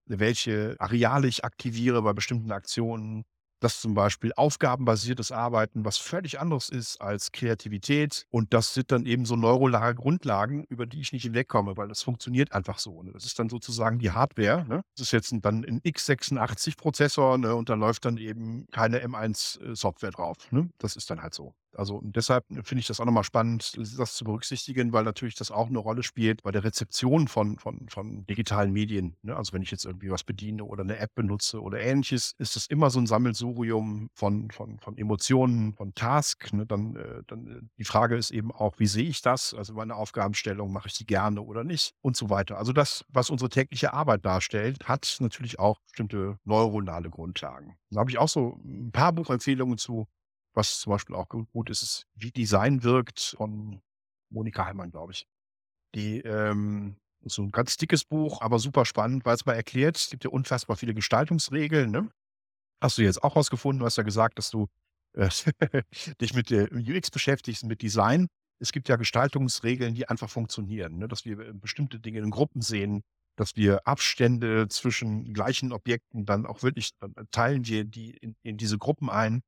welche 0.06 0.76
Areale 0.80 1.28
ich 1.28 1.46
aktiviere 1.46 2.02
bei 2.02 2.14
bestimmten 2.14 2.52
Aktionen, 2.52 3.24
dass 3.62 3.80
zum 3.80 3.94
Beispiel 3.94 4.34
aufgabenbasiertes 4.36 5.32
Arbeiten 5.32 5.86
was 5.86 5.98
völlig 5.98 6.40
anderes 6.40 6.68
ist 6.68 7.00
als 7.00 7.32
Kreativität. 7.32 8.26
Und 8.30 8.54
das 8.54 8.74
sind 8.74 8.92
dann 8.92 9.06
eben 9.06 9.26
so 9.26 9.36
neurolare 9.36 9.96
Grundlagen, 9.96 10.66
über 10.68 10.86
die 10.86 11.00
ich 11.00 11.14
nicht 11.14 11.24
hinwegkomme, 11.24 11.78
weil 11.78 11.88
das 11.88 12.02
funktioniert 12.02 12.52
einfach 12.52 12.80
so. 12.80 13.04
Ne? 13.04 13.12
Das 13.14 13.24
ist 13.24 13.40
dann 13.40 13.50
sozusagen 13.50 14.00
die 14.00 14.12
Hardware. 14.12 14.66
Ne? 14.68 14.82
Das 14.96 15.08
ist 15.08 15.12
jetzt 15.12 15.34
dann 15.44 15.64
ein 15.64 15.80
x86-Prozessor 15.82 17.38
ne? 17.38 17.56
und 17.56 17.70
da 17.70 17.76
läuft 17.76 18.04
dann 18.06 18.18
eben 18.18 18.68
keine 18.72 19.06
M1-Software 19.06 20.10
äh, 20.10 20.14
drauf. 20.14 20.52
Ne? 20.52 20.70
Das 20.80 20.96
ist 20.96 21.10
dann 21.10 21.22
halt 21.22 21.36
so. 21.36 21.54
Also 21.76 22.02
deshalb 22.04 22.46
finde 22.48 22.80
ich 22.80 22.88
das 22.88 23.00
auch 23.00 23.06
nochmal 23.06 23.24
spannend, 23.24 23.78
das 23.98 24.16
zu 24.16 24.24
berücksichtigen, 24.26 24.94
weil 24.94 25.04
natürlich 25.04 25.36
das 25.36 25.52
auch 25.52 25.68
eine 25.68 25.80
Rolle 25.80 26.04
spielt 26.04 26.44
bei 26.44 26.52
der 26.52 26.64
Rezeption 26.64 27.28
von, 27.28 27.58
von, 27.58 27.88
von 27.90 28.26
digitalen 28.26 28.72
Medien. 28.72 29.16
Ne? 29.22 29.36
Also 29.36 29.54
wenn 29.54 29.62
ich 29.62 29.72
jetzt 29.72 29.86
irgendwie 29.86 30.12
was 30.12 30.24
bediene 30.24 30.64
oder 30.64 30.84
eine 30.84 30.98
App 30.98 31.16
benutze 31.16 31.62
oder 31.62 31.80
ähnliches, 31.80 32.34
ist 32.38 32.56
das 32.56 32.68
immer 32.68 32.90
so 32.90 33.00
ein 33.00 33.08
Sammelsurium 33.08 34.10
von, 34.14 34.52
von, 34.52 34.80
von 34.80 34.98
Emotionen, 34.98 35.74
von 35.74 35.94
Task. 35.96 36.52
Ne? 36.54 36.66
Dann, 36.66 36.96
äh, 36.96 37.24
dann 37.28 37.48
äh, 37.48 37.62
die 37.78 37.86
Frage 37.86 38.16
ist 38.16 38.32
eben 38.32 38.52
auch, 38.52 38.80
wie 38.80 38.88
sehe 38.88 39.08
ich 39.08 39.22
das? 39.22 39.54
Also 39.54 39.74
meine 39.74 39.96
Aufgabenstellung, 39.96 40.72
mache 40.72 40.88
ich 40.88 40.98
die 40.98 41.06
gerne 41.06 41.42
oder 41.42 41.64
nicht 41.64 41.94
und 42.02 42.16
so 42.16 42.30
weiter. 42.30 42.58
Also 42.58 42.74
das, 42.74 43.06
was 43.10 43.30
unsere 43.30 43.50
tägliche 43.50 43.94
Arbeit 43.94 44.26
darstellt, 44.26 44.88
hat 44.88 45.18
natürlich 45.20 45.60
auch 45.60 45.80
bestimmte 45.82 46.38
neuronale 46.46 47.10
Grundlagen. 47.10 47.78
Da 47.90 48.00
habe 48.00 48.10
ich 48.10 48.18
auch 48.18 48.30
so 48.30 48.60
ein 48.64 48.92
paar 48.92 49.14
Buchempfehlungen 49.14 49.78
zu. 49.78 50.08
Was 50.54 50.80
zum 50.80 50.92
Beispiel 50.92 51.16
auch 51.16 51.28
gut 51.30 51.70
ist, 51.70 51.82
ist, 51.82 52.08
wie 52.16 52.32
Design 52.32 52.84
wirkt 52.84 53.36
von 53.38 53.82
Monika 54.30 54.66
Heimann, 54.66 54.92
glaube 54.92 55.14
ich. 55.14 55.28
Die, 55.96 56.20
ähm, 56.22 56.98
so 57.24 57.44
ein 57.44 57.52
ganz 57.52 57.78
dickes 57.78 58.04
Buch, 58.04 58.42
aber 58.42 58.60
super 58.60 58.86
spannend, 58.86 59.26
weil 59.26 59.36
es 59.36 59.46
mal 59.46 59.54
erklärt, 59.54 59.98
es 59.98 60.10
gibt 60.10 60.24
ja 60.24 60.30
unfassbar 60.30 60.76
viele 60.76 60.94
Gestaltungsregeln, 60.94 61.92
ne? 61.92 62.10
Hast 62.82 62.98
du 62.98 63.04
jetzt 63.04 63.24
auch 63.24 63.36
rausgefunden, 63.36 63.80
du 63.80 63.86
hast 63.86 63.98
ja 63.98 64.04
gesagt, 64.04 64.40
dass 64.40 64.50
du 64.50 64.68
äh, 65.14 65.30
dich 66.22 66.34
mit 66.34 66.50
der 66.50 66.72
UX 66.72 67.12
beschäftigst, 67.12 67.64
mit 67.66 67.82
Design. 67.82 68.28
Es 68.60 68.72
gibt 68.72 68.90
ja 68.90 68.96
Gestaltungsregeln, 68.96 69.94
die 69.94 70.08
einfach 70.08 70.30
funktionieren, 70.30 70.98
ne? 70.98 71.08
dass 71.08 71.26
wir 71.26 71.40
äh, 71.40 71.54
bestimmte 71.54 72.00
Dinge 72.00 72.20
in 72.20 72.32
Gruppen 72.32 72.62
sehen, 72.62 73.04
dass 73.38 73.56
wir 73.56 73.88
Abstände 73.88 74.68
zwischen 74.68 75.34
gleichen 75.34 75.72
Objekten 75.72 76.26
dann 76.26 76.46
auch 76.46 76.64
wirklich, 76.64 76.92
dann 77.00 77.14
teilen 77.32 77.66
wir 77.66 77.86
die 77.86 78.12
in, 78.18 78.36
in 78.44 78.58
diese 78.58 78.78
Gruppen 78.78 79.10
ein 79.10 79.42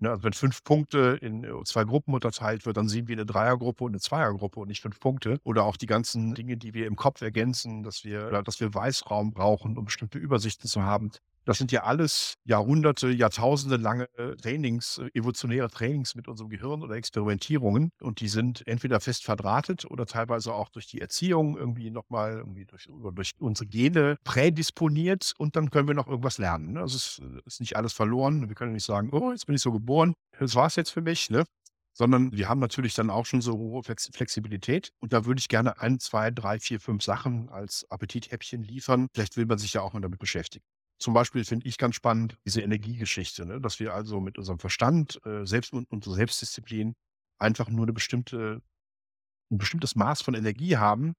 Ne, 0.00 0.10
also 0.10 0.22
wenn 0.22 0.32
fünf 0.32 0.62
Punkte 0.62 1.18
in 1.20 1.42
äh, 1.42 1.64
zwei 1.64 1.82
Gruppen 1.82 2.14
unterteilt 2.14 2.66
wird, 2.66 2.76
dann 2.76 2.88
sehen 2.88 3.08
wir 3.08 3.16
eine 3.16 3.26
Dreiergruppe 3.26 3.82
und 3.82 3.92
eine 3.92 4.00
Zweiergruppe 4.00 4.60
und 4.60 4.68
nicht 4.68 4.80
fünf 4.80 5.00
Punkte. 5.00 5.40
Oder 5.42 5.64
auch 5.64 5.76
die 5.76 5.86
ganzen 5.86 6.34
Dinge, 6.34 6.56
die 6.56 6.72
wir 6.72 6.86
im 6.86 6.94
Kopf 6.94 7.20
ergänzen, 7.20 7.82
dass 7.82 8.04
wir, 8.04 8.42
dass 8.42 8.60
wir 8.60 8.72
Weißraum 8.72 9.32
brauchen, 9.32 9.76
um 9.76 9.86
bestimmte 9.86 10.18
Übersichten 10.18 10.68
zu 10.68 10.82
haben. 10.84 11.10
Das 11.48 11.56
sind 11.56 11.72
ja 11.72 11.84
alles 11.84 12.34
Jahrhunderte, 12.44 13.08
Jahrtausende 13.08 13.78
lange 13.78 14.06
Trainings, 14.36 14.98
äh, 14.98 15.08
evolutionäre 15.18 15.70
Trainings 15.70 16.14
mit 16.14 16.28
unserem 16.28 16.50
Gehirn 16.50 16.82
oder 16.82 16.96
Experimentierungen. 16.96 17.88
Und 18.02 18.20
die 18.20 18.28
sind 18.28 18.66
entweder 18.66 19.00
fest 19.00 19.24
verdrahtet 19.24 19.86
oder 19.86 20.04
teilweise 20.04 20.52
auch 20.52 20.68
durch 20.68 20.88
die 20.88 21.00
Erziehung 21.00 21.56
irgendwie 21.56 21.90
nochmal 21.90 22.34
irgendwie 22.34 22.66
durch, 22.66 22.86
durch 23.14 23.30
unsere 23.38 23.66
Gene 23.66 24.18
prädisponiert. 24.24 25.32
Und 25.38 25.56
dann 25.56 25.70
können 25.70 25.88
wir 25.88 25.94
noch 25.94 26.06
irgendwas 26.06 26.36
lernen. 26.36 26.74
Ne? 26.74 26.80
Also 26.80 26.98
es 26.98 27.22
ist 27.46 27.60
nicht 27.60 27.76
alles 27.76 27.94
verloren. 27.94 28.46
Wir 28.50 28.54
können 28.54 28.74
nicht 28.74 28.84
sagen, 28.84 29.08
oh, 29.12 29.32
jetzt 29.32 29.46
bin 29.46 29.56
ich 29.56 29.62
so 29.62 29.72
geboren. 29.72 30.12
Das 30.38 30.54
war 30.54 30.66
es 30.66 30.76
jetzt 30.76 30.90
für 30.90 31.00
mich. 31.00 31.30
Ne? 31.30 31.44
sondern 31.94 32.30
wir 32.30 32.48
haben 32.48 32.60
natürlich 32.60 32.94
dann 32.94 33.10
auch 33.10 33.26
schon 33.26 33.40
so 33.40 33.54
hohe 33.54 33.82
Flexibilität. 33.82 34.90
Und 35.00 35.12
da 35.12 35.24
würde 35.24 35.40
ich 35.40 35.48
gerne 35.48 35.80
ein, 35.80 35.98
zwei, 35.98 36.30
drei, 36.30 36.60
vier, 36.60 36.78
fünf 36.78 37.02
Sachen 37.02 37.48
als 37.48 37.86
Appetithäppchen 37.90 38.62
liefern. 38.62 39.08
Vielleicht 39.14 39.36
will 39.36 39.46
man 39.46 39.58
sich 39.58 39.72
ja 39.72 39.80
auch 39.80 39.94
mal 39.94 40.00
damit 40.00 40.20
beschäftigen. 40.20 40.62
Zum 40.98 41.14
Beispiel 41.14 41.44
finde 41.44 41.66
ich 41.66 41.78
ganz 41.78 41.94
spannend 41.94 42.36
diese 42.44 42.60
Energiegeschichte, 42.60 43.46
ne? 43.46 43.60
dass 43.60 43.78
wir 43.78 43.94
also 43.94 44.20
mit 44.20 44.36
unserem 44.36 44.58
Verstand, 44.58 45.20
äh, 45.24 45.46
selbst 45.46 45.72
und 45.72 45.90
unserer 45.90 46.14
Selbstdisziplin 46.14 46.94
einfach 47.38 47.68
nur 47.68 47.84
eine 47.84 47.92
bestimmte, 47.92 48.60
ein 49.50 49.58
bestimmtes 49.58 49.94
Maß 49.94 50.22
von 50.22 50.34
Energie 50.34 50.76
haben. 50.76 51.14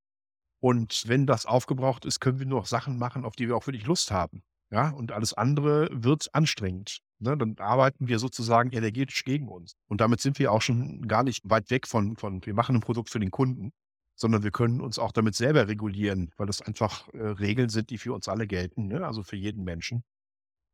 Und 0.61 1.07
wenn 1.07 1.25
das 1.25 1.45
aufgebraucht 1.45 2.03
ist, 2.03 2.19
können 2.19 2.39
wir 2.39 2.45
nur 2.45 2.59
noch 2.59 2.65
Sachen 2.65 2.97
machen, 2.97 3.23
auf 3.23 3.35
die 3.35 3.47
wir 3.47 3.55
auch 3.55 3.65
wirklich 3.65 3.85
Lust 3.85 4.11
haben. 4.11 4.43
Ja, 4.71 4.89
und 4.89 5.11
alles 5.11 5.33
andere 5.33 5.89
wird 5.91 6.33
anstrengend. 6.35 6.99
Ne? 7.19 7.37
Dann 7.37 7.55
arbeiten 7.57 8.07
wir 8.07 8.19
sozusagen 8.19 8.71
energetisch 8.71 9.23
gegen 9.23 9.47
uns. 9.47 9.73
Und 9.87 10.01
damit 10.01 10.21
sind 10.21 10.37
wir 10.37 10.51
auch 10.51 10.61
schon 10.61 11.07
gar 11.07 11.23
nicht 11.23 11.49
weit 11.49 11.71
weg 11.71 11.87
von, 11.87 12.17
von 12.17 12.45
wir 12.45 12.53
machen 12.53 12.75
ein 12.75 12.81
Produkt 12.81 13.09
für 13.09 13.19
den 13.19 13.31
Kunden, 13.31 13.71
sondern 14.19 14.43
wir 14.43 14.51
können 14.51 14.81
uns 14.81 14.99
auch 14.99 15.13
damit 15.13 15.35
selber 15.35 15.67
regulieren, 15.67 16.31
weil 16.37 16.47
das 16.47 16.61
einfach 16.61 17.07
äh, 17.13 17.19
Regeln 17.19 17.69
sind, 17.69 17.89
die 17.89 17.97
für 17.97 18.13
uns 18.13 18.27
alle 18.27 18.47
gelten, 18.47 18.87
ne? 18.87 19.05
also 19.05 19.23
für 19.23 19.37
jeden 19.37 19.63
Menschen. 19.63 20.03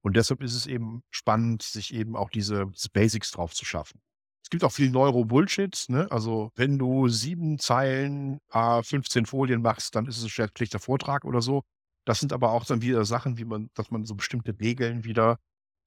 Und 0.02 0.16
deshalb 0.16 0.42
ist 0.42 0.56
es 0.56 0.66
eben 0.66 1.04
spannend, 1.12 1.62
sich 1.64 1.94
eben 1.94 2.16
auch 2.16 2.30
diese, 2.30 2.72
Basics 2.94 3.32
drauf 3.32 3.54
zu 3.54 3.66
schaffen. 3.66 4.02
Es 4.44 4.50
gibt 4.50 4.64
auch 4.64 4.72
viel 4.72 4.92
Neuro-Bullshit. 4.92 5.86
Ne? 5.88 6.08
Also, 6.12 6.52
wenn 6.56 6.78
du 6.78 7.08
sieben 7.08 7.58
Zeilen, 7.58 8.40
äh, 8.52 8.84
15 8.84 9.26
Folien 9.26 9.62
machst, 9.62 9.96
dann 9.96 10.06
ist 10.08 10.18
es 10.18 10.24
ein 10.26 10.30
schlechter 10.30 10.80
Vortrag 10.80 11.26
oder 11.26 11.42
so. 11.42 11.64
Das 12.06 12.20
sind 12.20 12.34
aber 12.34 12.52
auch 12.52 12.66
dann 12.66 12.82
wieder 12.82 13.06
Sachen, 13.06 13.38
wie 13.38 13.46
man, 13.46 13.70
dass 13.74 13.90
man 13.90 14.06
so 14.06 14.16
bestimmte 14.16 14.56
Regeln 14.60 15.04
wieder 15.04 15.38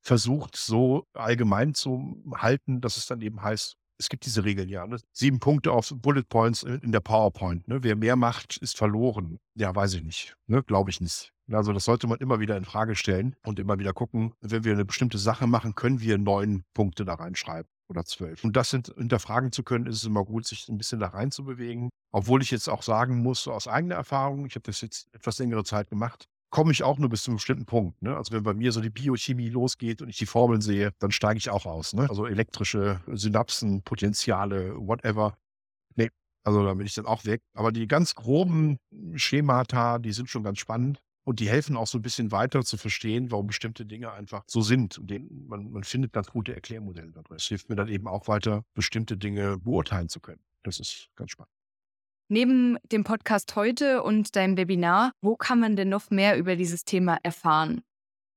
versucht, 0.02 0.56
so 0.56 1.06
allgemein 1.12 1.74
zu 1.74 2.22
halten, 2.34 2.80
dass 2.80 2.96
es 2.96 3.06
dann 3.06 3.20
eben 3.20 3.42
heißt, 3.42 3.76
es 3.98 4.08
gibt 4.08 4.24
diese 4.26 4.44
Regeln 4.44 4.68
ja. 4.68 4.86
Ne? 4.86 4.98
Sieben 5.12 5.40
Punkte 5.40 5.72
auf 5.72 5.92
Bullet 5.94 6.22
Points 6.28 6.62
in 6.62 6.92
der 6.92 7.00
PowerPoint. 7.00 7.66
Ne? 7.68 7.82
Wer 7.82 7.96
mehr 7.96 8.16
macht, 8.16 8.56
ist 8.58 8.76
verloren. 8.76 9.38
Ja, 9.54 9.74
weiß 9.74 9.94
ich 9.94 10.04
nicht. 10.04 10.36
Ne? 10.46 10.62
Glaube 10.62 10.90
ich 10.90 11.00
nicht. 11.00 11.32
Also 11.50 11.72
das 11.72 11.84
sollte 11.84 12.06
man 12.06 12.18
immer 12.18 12.40
wieder 12.40 12.56
in 12.56 12.64
Frage 12.64 12.94
stellen 12.94 13.34
und 13.44 13.58
immer 13.58 13.78
wieder 13.78 13.92
gucken, 13.92 14.34
wenn 14.40 14.64
wir 14.64 14.72
eine 14.72 14.84
bestimmte 14.84 15.18
Sache 15.18 15.46
machen, 15.46 15.74
können 15.74 16.00
wir 16.00 16.18
neun 16.18 16.64
Punkte 16.74 17.04
da 17.04 17.14
reinschreiben 17.14 17.70
oder 17.88 18.04
zwölf. 18.04 18.44
Und 18.44 18.54
das 18.54 18.70
hinterfragen 18.70 19.50
zu 19.50 19.62
können, 19.62 19.86
ist 19.86 19.96
es 19.96 20.04
immer 20.04 20.24
gut, 20.24 20.46
sich 20.46 20.68
ein 20.68 20.76
bisschen 20.76 21.00
da 21.00 21.08
rein 21.08 21.30
zu 21.30 21.44
bewegen. 21.44 21.88
Obwohl 22.12 22.42
ich 22.42 22.50
jetzt 22.50 22.68
auch 22.68 22.82
sagen 22.82 23.18
muss, 23.18 23.42
so 23.42 23.52
aus 23.52 23.66
eigener 23.66 23.94
Erfahrung, 23.94 24.46
ich 24.46 24.54
habe 24.54 24.64
das 24.64 24.82
jetzt 24.82 25.12
etwas 25.14 25.38
längere 25.38 25.64
Zeit 25.64 25.88
gemacht, 25.88 26.28
komme 26.50 26.72
ich 26.72 26.82
auch 26.82 26.98
nur 26.98 27.08
bis 27.08 27.22
zu 27.22 27.30
einem 27.30 27.36
bestimmten 27.36 27.66
Punkt. 27.66 28.00
Ne? 28.02 28.16
Also 28.16 28.32
wenn 28.32 28.42
bei 28.42 28.54
mir 28.54 28.72
so 28.72 28.80
die 28.80 28.90
Biochemie 28.90 29.48
losgeht 29.48 30.02
und 30.02 30.08
ich 30.08 30.16
die 30.16 30.26
Formeln 30.26 30.60
sehe, 30.60 30.92
dann 30.98 31.10
steige 31.10 31.38
ich 31.38 31.50
auch 31.50 31.66
aus. 31.66 31.92
Ne? 31.92 32.08
Also 32.08 32.26
elektrische 32.26 33.00
Synapsen, 33.06 33.82
Potenziale, 33.82 34.74
whatever. 34.76 35.36
Nee, 35.96 36.10
also 36.44 36.64
da 36.64 36.74
bin 36.74 36.86
ich 36.86 36.94
dann 36.94 37.06
auch 37.06 37.24
weg. 37.24 37.42
Aber 37.54 37.72
die 37.72 37.86
ganz 37.86 38.14
groben 38.14 38.78
Schemata, 39.14 39.98
die 39.98 40.12
sind 40.12 40.30
schon 40.30 40.42
ganz 40.42 40.58
spannend. 40.58 41.00
Und 41.24 41.40
die 41.40 41.48
helfen 41.50 41.76
auch 41.76 41.86
so 41.86 41.98
ein 41.98 42.02
bisschen 42.02 42.32
weiter 42.32 42.64
zu 42.64 42.78
verstehen, 42.78 43.30
warum 43.30 43.48
bestimmte 43.48 43.84
Dinge 43.84 44.10
einfach 44.12 44.44
so 44.46 44.62
sind. 44.62 44.96
Und 44.96 45.10
man, 45.46 45.70
man 45.70 45.84
findet 45.84 46.14
ganz 46.14 46.28
gute 46.30 46.54
Erklärmodelle 46.54 47.12
da 47.12 47.20
drin. 47.20 47.36
Es 47.36 47.44
hilft 47.44 47.68
mir 47.68 47.76
dann 47.76 47.88
eben 47.88 48.08
auch 48.08 48.28
weiter, 48.28 48.64
bestimmte 48.72 49.18
Dinge 49.18 49.58
beurteilen 49.58 50.08
zu 50.08 50.20
können. 50.20 50.40
Das 50.62 50.80
ist 50.80 51.10
ganz 51.16 51.32
spannend. 51.32 51.57
Neben 52.30 52.76
dem 52.92 53.04
Podcast 53.04 53.56
heute 53.56 54.02
und 54.02 54.36
deinem 54.36 54.58
Webinar, 54.58 55.12
wo 55.22 55.34
kann 55.34 55.60
man 55.60 55.76
denn 55.76 55.88
noch 55.88 56.10
mehr 56.10 56.36
über 56.36 56.56
dieses 56.56 56.84
Thema 56.84 57.16
erfahren? 57.22 57.80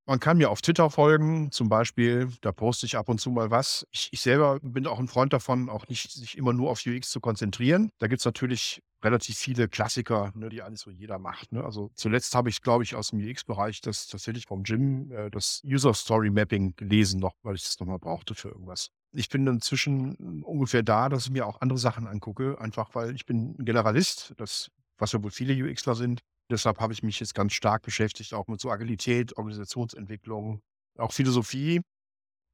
Man 0.06 0.18
kann 0.18 0.38
mir 0.38 0.50
auf 0.50 0.62
Twitter 0.62 0.88
folgen, 0.88 1.52
zum 1.52 1.68
Beispiel. 1.68 2.30
Da 2.40 2.52
poste 2.52 2.86
ich 2.86 2.96
ab 2.96 3.10
und 3.10 3.20
zu 3.20 3.30
mal 3.30 3.50
was. 3.50 3.86
Ich, 3.90 4.08
ich 4.10 4.22
selber 4.22 4.58
bin 4.62 4.86
auch 4.86 4.98
ein 4.98 5.08
Freund 5.08 5.34
davon, 5.34 5.68
auch 5.68 5.86
nicht 5.88 6.10
sich 6.10 6.38
immer 6.38 6.54
nur 6.54 6.70
auf 6.70 6.80
UX 6.86 7.10
zu 7.10 7.20
konzentrieren. 7.20 7.90
Da 7.98 8.06
gibt 8.06 8.20
es 8.20 8.24
natürlich 8.24 8.82
relativ 9.04 9.36
viele 9.36 9.68
Klassiker, 9.68 10.32
ne, 10.34 10.48
die 10.48 10.62
eigentlich 10.62 10.80
so 10.80 10.90
jeder 10.90 11.18
macht. 11.18 11.52
Ne? 11.52 11.62
Also 11.62 11.90
zuletzt 11.94 12.34
habe 12.34 12.48
ich, 12.48 12.62
glaube 12.62 12.84
ich, 12.84 12.94
aus 12.94 13.08
dem 13.08 13.20
UX-Bereich 13.20 13.82
das 13.82 14.06
tatsächlich 14.06 14.46
vom 14.46 14.62
Gym, 14.62 15.12
äh, 15.12 15.30
das 15.30 15.60
User 15.66 15.92
Story 15.92 16.30
Mapping 16.30 16.76
gelesen 16.76 17.20
noch, 17.20 17.34
weil 17.42 17.56
ich 17.56 17.62
das 17.62 17.78
nochmal 17.78 17.98
brauchte 17.98 18.34
für 18.34 18.48
irgendwas 18.48 18.90
ich 19.12 19.28
bin 19.28 19.46
inzwischen 19.46 20.42
ungefähr 20.42 20.82
da, 20.82 21.08
dass 21.08 21.26
ich 21.26 21.30
mir 21.30 21.46
auch 21.46 21.60
andere 21.60 21.78
Sachen 21.78 22.06
angucke, 22.06 22.58
einfach 22.60 22.94
weil 22.94 23.14
ich 23.14 23.26
bin 23.26 23.56
Generalist, 23.58 24.34
das, 24.36 24.70
was 24.98 25.12
ja 25.12 25.22
wohl 25.22 25.30
viele 25.30 25.54
UXler 25.54 25.94
sind. 25.94 26.20
Deshalb 26.50 26.80
habe 26.80 26.92
ich 26.92 27.02
mich 27.02 27.20
jetzt 27.20 27.34
ganz 27.34 27.52
stark 27.52 27.82
beschäftigt, 27.82 28.34
auch 28.34 28.46
mit 28.46 28.60
so 28.60 28.70
Agilität, 28.70 29.36
Organisationsentwicklung, 29.36 30.60
auch 30.98 31.12
Philosophie. 31.12 31.80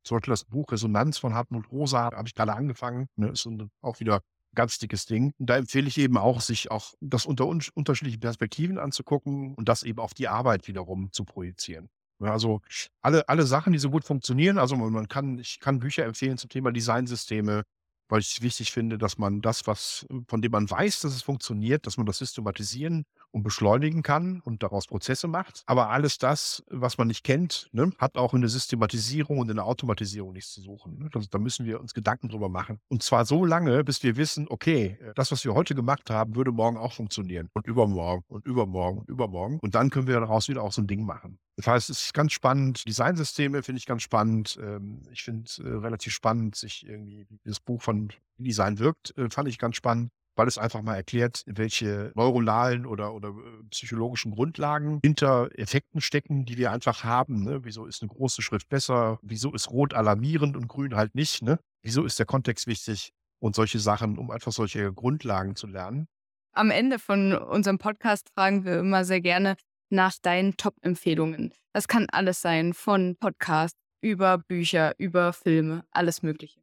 Zum 0.05 0.17
Beispiel 0.17 0.33
das 0.33 0.45
Buch 0.45 0.71
Resonanz 0.71 1.19
von 1.19 1.35
Hartmut 1.35 1.71
Rosa 1.71 2.11
habe 2.13 2.29
ich 2.29 2.35
gerade 2.35 2.55
angefangen. 2.55 3.09
Ne, 3.17 3.29
ist 3.29 3.49
auch 3.83 4.01
wieder 4.01 4.17
ein 4.17 4.55
ganz 4.55 4.79
dickes 4.79 5.07
Ding. 5.07 5.33
Und 5.39 5.51
da 5.51 5.57
empfehle 5.57 5.89
ich 5.89 5.99
eben 5.99 6.17
auch, 6.17 6.41
sich 6.41 6.71
auch 6.71 6.95
das 7.01 7.27
unter 7.27 7.47
unterschiedlichen 7.47 8.21
Perspektiven 8.21 8.79
anzugucken 8.79 9.55
und 9.55 9.69
das 9.69 9.83
eben 9.83 9.99
auf 9.99 10.15
die 10.15 10.29
Arbeit 10.29 10.69
wiederum 10.69 11.13
zu 11.13 11.25
projizieren. 11.25 11.89
Also 12.21 12.61
alle, 13.01 13.29
alle 13.29 13.45
Sachen, 13.47 13.73
die 13.73 13.79
so 13.79 13.91
gut 13.91 14.05
funktionieren. 14.05 14.59
Also 14.59 14.77
man 14.77 15.09
kann, 15.09 15.39
ich 15.39 15.61
kann 15.61 15.79
Bücher 15.79 16.05
empfehlen 16.05 16.39
zum 16.39 16.51
Thema 16.51 16.73
Designsysteme, 16.73 17.63
weil 18.09 18.21
ich 18.21 18.37
es 18.37 18.43
wichtig 18.43 18.73
finde, 18.73 18.99
dass 18.99 19.19
man 19.19 19.41
das, 19.41 19.67
was, 19.67 20.07
von 20.29 20.43
dem 20.43 20.53
man 20.53 20.69
weiß, 20.71 21.01
dass 21.03 21.15
es 21.15 21.23
funktioniert, 21.23 21.87
dass 21.87 21.97
man 21.97 22.07
das 22.07 22.19
systematisieren 22.19 23.05
und 23.31 23.43
beschleunigen 23.43 24.03
kann 24.03 24.41
und 24.41 24.63
daraus 24.63 24.87
Prozesse 24.87 25.29
macht. 25.29 25.63
Aber 25.67 25.91
alles 25.91 26.19
das, 26.19 26.63
was 26.69 26.99
man 26.99 27.09
nicht 27.09 27.25
kennt, 27.25 27.69
ne, 27.73 27.91
hat 27.99 28.17
auch 28.17 28.35
in 28.35 28.41
der 28.41 28.51
Systematisierung 28.51 29.39
und 29.39 29.51
in 29.51 29.57
der 29.57 29.67
Automatisierung 29.67 30.33
nichts 30.33 30.53
zu 30.53 30.61
suchen. 30.61 30.99
Ne? 30.99 31.09
Das, 31.13 31.29
da 31.29 31.39
müssen 31.39 31.67
wir 31.67 31.81
uns 31.81 31.95
Gedanken 31.95 32.29
drüber 32.29 32.49
machen. 32.49 32.79
Und 32.89 33.03
zwar 33.03 33.25
so 33.25 33.45
lange, 33.45 33.85
bis 33.85 34.03
wir 34.03 34.17
wissen, 34.17 34.47
okay, 34.49 34.99
das, 35.15 35.31
was 35.33 35.45
wir 35.45 35.55
heute 35.55 35.75
gemacht 35.75 36.11
haben, 36.11 36.37
würde 36.37 36.53
morgen 36.53 36.77
auch 36.77 36.93
funktionieren. 36.93 37.49
Und 37.55 37.67
übermorgen 37.67 38.25
und 38.29 38.47
übermorgen 38.47 38.99
und 39.01 39.09
übermorgen. 39.09 39.59
Und 39.61 39.75
dann 39.75 39.91
können 39.91 40.07
wir 40.07 40.21
daraus 40.21 40.49
wieder 40.49 40.63
auch 40.63 40.73
so 40.73 40.83
ein 40.83 40.87
Ding 40.87 41.05
machen. 41.05 41.39
Das 41.57 41.67
heißt, 41.67 41.91
es 41.91 42.05
ist 42.05 42.15
ganz 42.15 42.33
spannend. 42.33 42.87
Designsysteme 42.87 43.63
finde 43.63 43.81
ich 43.81 43.87
ganz 43.87 44.03
spannend. 44.03 44.59
Ähm, 44.63 45.03
ich 45.11 45.23
finde 45.23 45.45
es 45.47 45.59
äh, 45.59 45.69
relativ 45.69 46.13
spannend, 46.13 46.55
sich 46.55 46.87
irgendwie 46.87 47.27
das 47.45 47.61
Buch 47.61 47.83
von 47.83 48.13
Design 48.39 48.79
wirkt, 48.79 49.17
äh, 49.19 49.29
fand 49.29 49.49
ich 49.49 49.59
ganz 49.59 49.77
spannend 49.77 50.11
weil 50.39 50.47
es 50.47 50.57
einfach 50.57 50.83
mal 50.83 50.95
erklärt, 50.95 51.43
welche 51.47 52.13
neuronalen 52.15 52.87
oder, 52.87 53.13
oder 53.13 53.31
äh, 53.31 53.65
psychologischen 53.71 54.31
Grundlagen 54.31 55.01
hinter 55.05 55.51
Effekten 55.59 56.01
stecken, 56.01 56.45
die 56.45 56.57
wir 56.57 56.71
einfach 56.71 57.03
haben. 57.03 57.43
Ne? 57.43 57.65
Wieso 57.65 57.87
ist 57.87 58.03
eine 58.03 58.09
große 58.09 58.41
Schrift 58.41 58.69
besser? 58.69 59.19
Wieso 59.21 59.53
ist 59.53 59.69
rot 59.71 59.95
alarmierend 59.95 60.57
und 60.57 60.69
grün 60.69 60.95
halt 60.95 61.17
nicht? 61.17 61.43
Ne? 61.43 61.59
Wieso 61.83 62.05
ist 62.05 62.21
der 62.21 62.27
Kontext 62.27 62.69
wichtig? 62.69 63.13
Und 63.41 63.57
solche 63.57 63.81
Sachen, 63.81 64.17
um 64.17 64.31
einfach 64.31 64.53
solche 64.53 64.93
Grundlagen 64.93 65.57
zu 65.57 65.67
lernen. 65.67 66.07
Am 66.53 66.71
Ende 66.71 67.01
von 67.01 67.35
unserem 67.35 67.79
Podcast 67.79 68.31
fragen 68.35 68.65
wir 68.65 68.79
immer 68.79 69.05
sehr 69.05 69.21
gerne 69.21 69.57
nach 69.91 70.15
deinen 70.23 70.57
Top-Empfehlungen. 70.57 71.53
Das 71.73 71.89
kann 71.89 72.07
alles 72.11 72.41
sein, 72.41 72.75
von 72.75 73.17
Podcasts 73.19 73.79
über 74.01 74.39
Bücher, 74.39 74.95
über 74.99 75.33
Filme, 75.33 75.85
alles 75.91 76.23
Mögliche. 76.23 76.61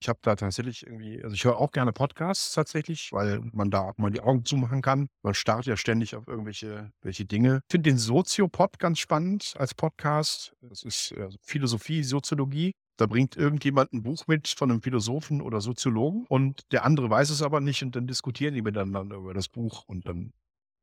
Ich 0.00 0.08
habe 0.08 0.18
da 0.22 0.36
tatsächlich 0.36 0.86
irgendwie, 0.86 1.22
also 1.22 1.34
ich 1.34 1.44
höre 1.44 1.58
auch 1.58 1.70
gerne 1.70 1.92
Podcasts 1.92 2.52
tatsächlich, 2.52 3.10
weil 3.12 3.40
man 3.52 3.70
da 3.70 3.80
auch 3.80 3.96
mal 3.96 4.10
die 4.10 4.20
Augen 4.20 4.44
zumachen 4.44 4.82
kann. 4.82 5.08
Man 5.22 5.34
startet 5.34 5.66
ja 5.66 5.76
ständig 5.76 6.14
auf 6.14 6.28
irgendwelche 6.28 6.90
welche 7.00 7.24
Dinge. 7.24 7.60
Ich 7.64 7.72
finde 7.72 7.90
den 7.90 7.98
Soziopod 7.98 8.78
ganz 8.78 8.98
spannend 8.98 9.54
als 9.56 9.74
Podcast. 9.74 10.54
Das 10.60 10.82
ist 10.82 11.14
also 11.16 11.38
Philosophie, 11.42 12.02
Soziologie. 12.02 12.72
Da 12.98 13.06
bringt 13.06 13.36
irgendjemand 13.36 13.92
ein 13.92 14.02
Buch 14.02 14.26
mit 14.26 14.48
von 14.48 14.70
einem 14.70 14.82
Philosophen 14.82 15.42
oder 15.42 15.60
Soziologen 15.60 16.24
und 16.28 16.62
der 16.72 16.84
andere 16.84 17.10
weiß 17.10 17.30
es 17.30 17.42
aber 17.42 17.60
nicht 17.60 17.82
und 17.82 17.94
dann 17.94 18.06
diskutieren 18.06 18.54
die 18.54 18.62
miteinander 18.62 19.16
über 19.16 19.34
das 19.34 19.48
Buch 19.48 19.84
und 19.86 20.08
dann 20.08 20.32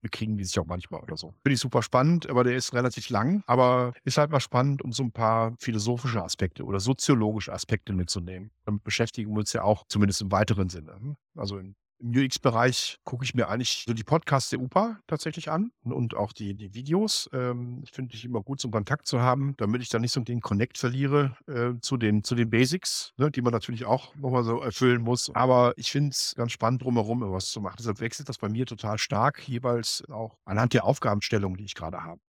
bekriegen 0.04 0.38
die 0.38 0.44
sich 0.44 0.60
auch 0.60 0.68
manchmal 0.68 1.02
oder 1.02 1.18
so. 1.18 1.34
Finde 1.44 1.56
ich 1.56 1.60
super 1.60 1.82
spannend, 1.82 2.30
aber 2.30 2.44
der 2.44 2.56
ist 2.56 2.74
relativ 2.74 3.10
lang, 3.10 3.44
aber 3.48 3.94
ist 4.04 4.18
halt 4.18 4.30
mal 4.30 4.40
spannend, 4.40 4.84
um 4.84 4.92
so 4.92 5.02
ein 5.02 5.12
paar 5.12 5.56
philosophische 5.60 6.24
Aspekte 6.24 6.64
oder 6.64 6.80
soziologische 6.80 7.52
Aspekte 7.52 7.94
mitzunehmen. 7.94 8.52
Damit 8.66 8.84
beschäftigen 8.84 9.32
wir 9.32 9.40
uns 9.40 9.54
ja 9.54 9.64
auch 9.64 9.86
zumindest 9.88 10.22
im 10.22 10.32
weiteren 10.32 10.70
Sinne. 10.70 10.94
Hm? 11.00 11.16
Also 11.36 11.58
in 11.58 11.76
im 12.04 12.12
UX-Bereich 12.12 13.00
gucke 13.04 13.24
ich 13.24 13.34
mir 13.34 13.48
eigentlich 13.48 13.86
so 13.88 13.94
die 13.94 14.04
Podcasts 14.04 14.50
der 14.50 14.60
UPA 14.60 15.00
tatsächlich 15.08 15.50
an 15.50 15.72
und 15.84 16.16
auch 16.16 16.34
die, 16.34 16.54
die 16.54 16.74
Videos. 16.74 17.30
Ähm, 17.34 17.82
ich 17.84 17.92
finde 17.92 18.14
ich 18.14 18.26
immer 18.26 18.42
gut, 18.42 18.60
so 18.60 18.68
einen 18.68 18.74
Kontakt 18.74 19.08
zu 19.08 19.22
haben, 19.22 19.56
damit 19.58 19.82
ich 19.82 19.90
dann 19.90 20.02
nicht 20.02 20.12
so 20.12 20.20
den 20.20 20.42
Connect 20.42 20.78
verliere 20.78 21.36
äh, 21.48 21.80
zu, 21.82 21.98
den, 21.98 22.24
zu 22.24 22.36
den 22.36 22.50
Basics, 22.50 23.14
ne, 23.18 23.32
die 23.32 23.42
man 23.42 23.54
natürlich 23.54 23.86
auch 23.86 24.14
nochmal 24.16 24.44
so 24.44 24.60
erfüllen 24.60 25.02
muss. 25.02 25.32
Aber 25.34 25.74
ich 25.78 25.92
finde 25.92 26.10
es 26.10 26.34
ganz 26.36 26.52
spannend, 26.52 26.84
drumherum 26.84 27.22
was 27.32 27.52
zu 27.52 27.62
machen. 27.62 27.76
Deshalb 27.80 28.02
wechselt 28.02 28.28
das 28.30 28.38
bei 28.38 28.50
mir 28.50 28.66
total 28.66 28.98
stark, 28.98 29.48
jeweils 29.48 30.04
auch 30.10 30.38
anhand 30.46 30.74
der 30.74 30.84
Aufgabenstellung, 30.84 31.56
die 31.56 31.66
ich 31.66 31.76
gerade 31.76 32.04
habe. 32.04 32.20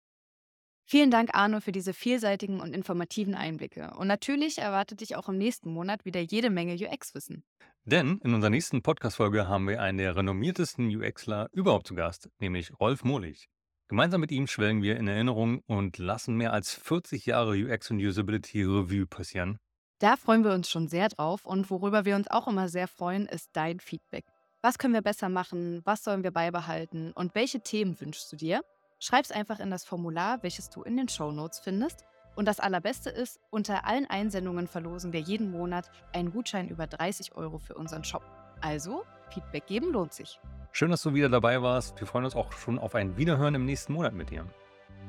Vielen 0.86 1.10
Dank, 1.10 1.30
Arno, 1.32 1.60
für 1.60 1.72
diese 1.72 1.94
vielseitigen 1.94 2.60
und 2.60 2.74
informativen 2.74 3.34
Einblicke. 3.34 3.92
Und 3.96 4.06
natürlich 4.06 4.58
erwartet 4.58 5.00
dich 5.00 5.16
auch 5.16 5.28
im 5.30 5.38
nächsten 5.38 5.72
Monat 5.72 6.04
wieder 6.04 6.20
jede 6.20 6.50
Menge 6.50 6.74
UX-Wissen. 6.74 7.42
Denn 7.84 8.20
in 8.22 8.34
unserer 8.34 8.50
nächsten 8.50 8.82
Podcast-Folge 8.82 9.48
haben 9.48 9.66
wir 9.66 9.80
einen 9.80 9.98
der 9.98 10.14
renommiertesten 10.14 10.94
UXler 10.94 11.48
überhaupt 11.52 11.86
zu 11.86 11.94
Gast, 11.94 12.28
nämlich 12.38 12.78
Rolf 12.78 13.02
Mohlich. 13.02 13.48
Gemeinsam 13.88 14.20
mit 14.20 14.30
ihm 14.30 14.46
schwelgen 14.46 14.82
wir 14.82 14.96
in 14.96 15.08
Erinnerung 15.08 15.60
und 15.66 15.98
lassen 15.98 16.36
mehr 16.36 16.52
als 16.52 16.74
40 16.74 17.26
Jahre 17.26 17.52
UX 17.52 17.90
und 17.90 17.98
Usability 18.00 18.62
Review 18.64 19.06
passieren. 19.06 19.58
Da 20.00 20.16
freuen 20.16 20.44
wir 20.44 20.52
uns 20.52 20.68
schon 20.68 20.88
sehr 20.88 21.08
drauf 21.08 21.46
und 21.46 21.70
worüber 21.70 22.04
wir 22.04 22.16
uns 22.16 22.30
auch 22.30 22.48
immer 22.48 22.68
sehr 22.68 22.88
freuen, 22.88 23.26
ist 23.26 23.50
dein 23.52 23.80
Feedback. 23.80 24.24
Was 24.60 24.78
können 24.78 24.94
wir 24.94 25.02
besser 25.02 25.28
machen? 25.28 25.82
Was 25.84 26.02
sollen 26.04 26.22
wir 26.22 26.30
beibehalten? 26.30 27.12
Und 27.12 27.34
welche 27.34 27.60
Themen 27.60 28.00
wünschst 28.00 28.32
du 28.32 28.36
dir? 28.36 28.62
Schreib's 29.04 29.30
einfach 29.30 29.60
in 29.60 29.70
das 29.70 29.84
Formular, 29.84 30.42
welches 30.42 30.70
du 30.70 30.82
in 30.82 30.96
den 30.96 31.10
Show 31.10 31.30
Notes 31.30 31.60
findest. 31.60 32.06
Und 32.36 32.48
das 32.48 32.58
Allerbeste 32.58 33.10
ist, 33.10 33.38
unter 33.50 33.84
allen 33.84 34.06
Einsendungen 34.08 34.66
verlosen 34.66 35.12
wir 35.12 35.20
jeden 35.20 35.50
Monat 35.50 35.90
einen 36.14 36.32
Gutschein 36.32 36.70
über 36.70 36.86
30 36.86 37.34
Euro 37.36 37.58
für 37.58 37.74
unseren 37.74 38.02
Shop. 38.02 38.22
Also, 38.62 39.04
Feedback 39.28 39.66
geben 39.66 39.92
lohnt 39.92 40.14
sich. 40.14 40.40
Schön, 40.72 40.90
dass 40.90 41.02
du 41.02 41.12
wieder 41.12 41.28
dabei 41.28 41.60
warst. 41.60 42.00
Wir 42.00 42.06
freuen 42.06 42.24
uns 42.24 42.34
auch 42.34 42.50
schon 42.52 42.78
auf 42.78 42.94
ein 42.94 43.18
Wiederhören 43.18 43.54
im 43.54 43.66
nächsten 43.66 43.92
Monat 43.92 44.14
mit 44.14 44.30
dir. 44.30 44.46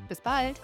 Bis 0.10 0.20
bald! 0.20 0.62